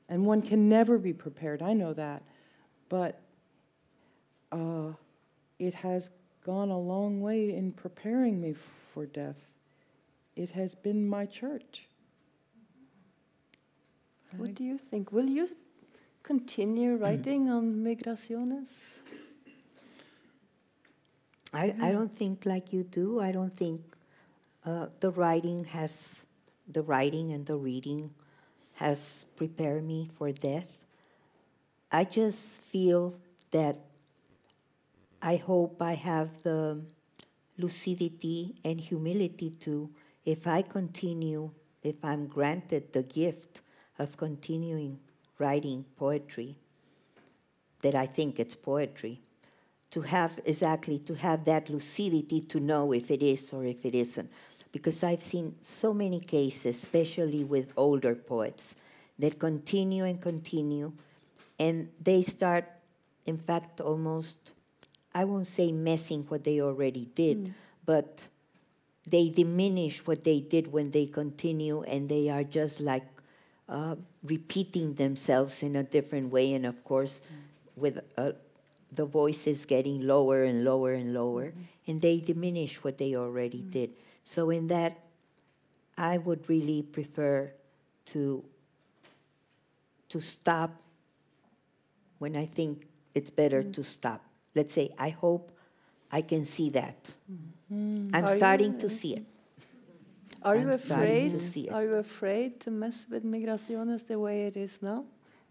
[0.09, 2.23] And one can never be prepared, I know that.
[2.89, 3.21] But
[4.53, 4.93] uh,
[5.59, 6.11] it has
[6.45, 8.55] gone a long way in preparing me
[8.93, 9.37] for death.
[10.37, 11.89] It has been my church.
[14.37, 15.13] What do you think?
[15.13, 15.49] Will you
[16.23, 18.99] continue writing on migraciones?
[21.53, 23.21] I, I don't think like you do.
[23.21, 23.88] I don't think
[24.69, 26.27] uh, the writing has,
[26.71, 28.11] the writing and the reading
[28.75, 30.71] has prepared me for death.
[31.91, 33.15] I just feel
[33.51, 33.79] that
[35.23, 36.83] I hope I have the
[37.57, 39.89] lucidity and humility to,
[40.25, 41.51] if I continue,
[41.83, 43.63] if I'm granted the gift
[43.99, 45.01] of continuing
[45.39, 46.57] writing poetry,
[47.81, 49.23] that I think it's poetry,
[49.93, 53.95] to have exactly to have that lucidity to know if it is or if it
[53.95, 54.31] isn't
[54.73, 58.77] because i've seen so many cases especially with older poets
[59.19, 60.93] that continue and continue
[61.59, 62.65] and they start
[63.27, 64.37] in fact almost
[65.15, 67.53] i won't say messing what they already did mm.
[67.85, 68.23] but
[69.07, 73.07] they diminish what they did when they continue and they are just like
[73.71, 77.81] uh, repeating themselves in a different way and of course mm.
[77.81, 78.35] with a
[78.93, 81.63] the voice is getting lower and lower and lower, mm-hmm.
[81.87, 83.71] and they diminish what they already mm-hmm.
[83.71, 83.91] did.
[84.29, 84.93] So, in that,
[85.97, 87.51] I would really prefer
[88.13, 88.45] to,
[90.11, 90.71] to stop
[92.19, 93.73] when I think it's better mm-hmm.
[93.73, 94.23] to stop.
[94.55, 95.51] Let's say, I hope
[96.13, 97.09] I can see that.
[97.73, 98.09] Mm-hmm.
[98.13, 99.25] I'm are starting you, to see it.
[100.43, 101.33] Are I'm you afraid?
[101.73, 105.07] Are you afraid to mess with migraciones the way it is now?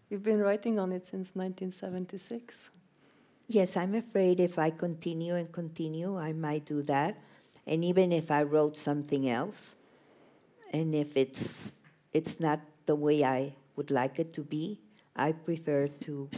[0.07, 2.69] You've been writing on it since 1976.
[3.47, 7.17] Yes, I'm afraid if I continue and continue, I might do that.
[7.67, 9.75] And even if I wrote something else,
[10.71, 11.73] and if it's
[12.13, 14.79] it's not the way I would like it to be,
[15.15, 16.29] I prefer to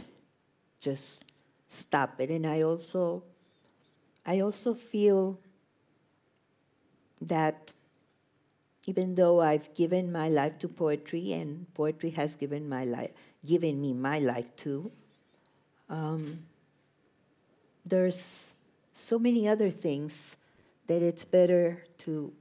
[0.80, 1.24] just
[1.68, 2.30] stop it.
[2.30, 3.22] And I also
[4.26, 5.38] I also feel
[7.22, 7.72] that
[8.86, 13.12] even though I've given my life to poetry and poetry has given my life
[13.46, 14.90] given me my life too,
[15.88, 16.44] um,
[17.86, 18.52] there's
[18.92, 20.36] so many other things
[20.90, 22.34] that it's better to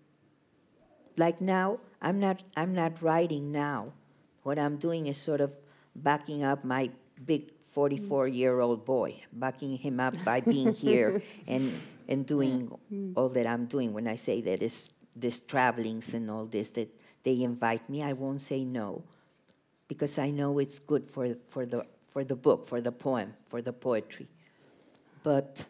[1.21, 3.93] like now i'm not i'm not writing now.
[4.41, 5.53] What i'm doing is sort of
[5.93, 6.89] backing up my
[7.23, 11.71] big 44 year old boy backing him up by being here and
[12.07, 13.13] and doing mm.
[13.15, 16.89] all that i'm doing when i say that is this travelings and all this that
[17.21, 19.03] they invite me i won't say no.
[19.87, 23.61] Because i know it's good for for the for the book for the poem for
[23.61, 24.27] the poetry.
[25.21, 25.65] But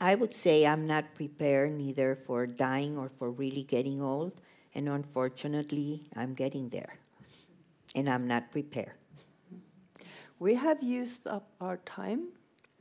[0.00, 4.40] I would say I'm not prepared neither for dying or for really getting old.
[4.74, 6.98] And unfortunately, I'm getting there.
[7.94, 8.92] And I'm not prepared.
[10.38, 12.28] We have used up our time.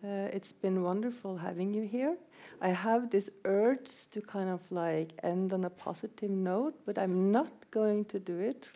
[0.04, 2.18] Uh, it's been wonderful having you here.
[2.62, 7.32] I have this urge to kind of like end on a positive note, but I'm
[7.32, 8.68] not going to do it.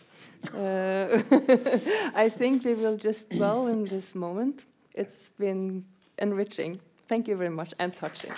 [0.56, 1.22] Uh,
[2.16, 4.66] I think we will just dwell in this moment.
[4.96, 5.84] It's been
[6.18, 6.80] enriching.
[7.10, 8.32] Thank you very much and touching.